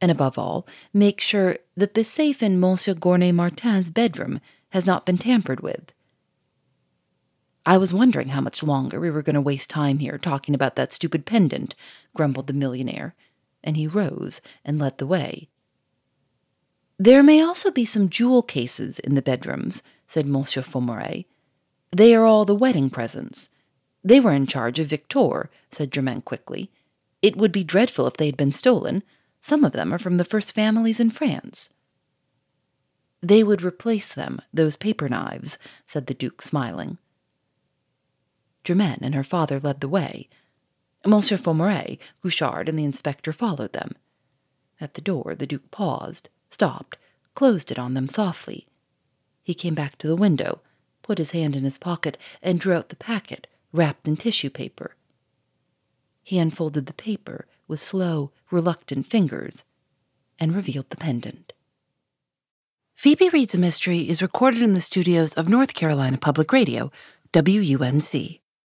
and 0.00 0.10
above 0.10 0.38
all, 0.38 0.66
make 0.94 1.20
sure 1.20 1.58
that 1.76 1.94
the 1.94 2.04
safe 2.04 2.42
in 2.42 2.58
Monsieur 2.58 2.94
Gournay 2.94 3.32
Martin's 3.32 3.90
bedroom 3.90 4.40
has 4.70 4.86
not 4.86 5.04
been 5.04 5.18
tampered 5.18 5.60
with. 5.60 5.92
I 7.66 7.76
was 7.76 7.92
wondering 7.92 8.28
how 8.28 8.40
much 8.40 8.62
longer 8.62 8.98
we 8.98 9.10
were 9.10 9.22
going 9.22 9.34
to 9.34 9.40
waste 9.40 9.70
time 9.70 9.98
here 9.98 10.18
talking 10.18 10.54
about 10.54 10.76
that 10.76 10.92
stupid 10.92 11.26
pendant, 11.26 11.74
grumbled 12.14 12.46
the 12.46 12.52
millionaire, 12.52 13.14
and 13.62 13.76
he 13.76 13.86
rose 13.86 14.40
and 14.64 14.78
led 14.78 14.98
the 14.98 15.06
way. 15.06 15.48
There 16.98 17.22
may 17.22 17.40
also 17.40 17.70
be 17.70 17.84
some 17.84 18.08
jewel 18.08 18.42
cases 18.42 18.98
in 18.98 19.14
the 19.14 19.22
bedrooms, 19.22 19.82
said 20.06 20.26
Monsieur 20.26 20.62
Formery. 20.62 21.26
They 21.92 22.14
are 22.14 22.24
all 22.24 22.44
the 22.44 22.54
wedding 22.54 22.90
presents. 22.90 23.48
They 24.02 24.20
were 24.20 24.32
in 24.32 24.46
charge 24.46 24.78
of 24.78 24.88
Victor, 24.88 25.50
said 25.70 25.92
Germaine 25.92 26.22
quickly. 26.22 26.70
It 27.22 27.36
would 27.36 27.52
be 27.52 27.64
dreadful 27.64 28.06
if 28.06 28.16
they 28.16 28.26
had 28.26 28.36
been 28.36 28.52
stolen. 28.52 29.02
Some 29.42 29.64
of 29.64 29.72
them 29.72 29.92
are 29.92 29.98
from 29.98 30.16
the 30.16 30.24
first 30.24 30.54
families 30.54 31.00
in 31.00 31.10
France. 31.10 31.70
They 33.20 33.42
would 33.42 33.62
replace 33.62 34.14
them, 34.14 34.40
those 34.52 34.76
paper 34.76 35.08
knives, 35.08 35.58
said 35.86 36.06
the 36.06 36.14
Duke, 36.14 36.40
smiling. 36.40 36.98
Germaine 38.68 38.98
and 39.00 39.14
her 39.14 39.24
father 39.24 39.58
led 39.58 39.80
the 39.80 39.88
way. 39.88 40.28
Monsieur 41.06 41.38
Formery, 41.38 41.98
Guerchard, 42.22 42.68
and 42.68 42.78
the 42.78 42.84
inspector 42.84 43.32
followed 43.32 43.72
them. 43.72 43.92
At 44.78 44.92
the 44.92 45.00
door, 45.00 45.34
the 45.34 45.46
Duke 45.46 45.70
paused, 45.70 46.28
stopped, 46.50 46.98
closed 47.34 47.72
it 47.72 47.78
on 47.78 47.94
them 47.94 48.08
softly. 48.10 48.66
He 49.42 49.54
came 49.54 49.74
back 49.74 49.96
to 49.98 50.06
the 50.06 50.16
window, 50.16 50.60
put 51.02 51.16
his 51.16 51.30
hand 51.30 51.56
in 51.56 51.64
his 51.64 51.78
pocket, 51.78 52.18
and 52.42 52.60
drew 52.60 52.74
out 52.74 52.90
the 52.90 52.96
packet, 52.96 53.46
wrapped 53.72 54.06
in 54.06 54.18
tissue 54.18 54.50
paper. 54.50 54.94
He 56.22 56.38
unfolded 56.38 56.84
the 56.84 56.92
paper 56.92 57.46
with 57.66 57.80
slow, 57.80 58.32
reluctant 58.50 59.06
fingers 59.06 59.64
and 60.38 60.54
revealed 60.54 60.90
the 60.90 60.96
pendant. 60.98 61.54
Phoebe 62.94 63.30
Reads 63.30 63.54
a 63.54 63.58
Mystery 63.58 64.10
is 64.10 64.20
recorded 64.20 64.60
in 64.60 64.74
the 64.74 64.82
studios 64.82 65.32
of 65.34 65.48
North 65.48 65.72
Carolina 65.72 66.18
Public 66.18 66.52
Radio, 66.52 66.92
WUNC. 67.32 68.40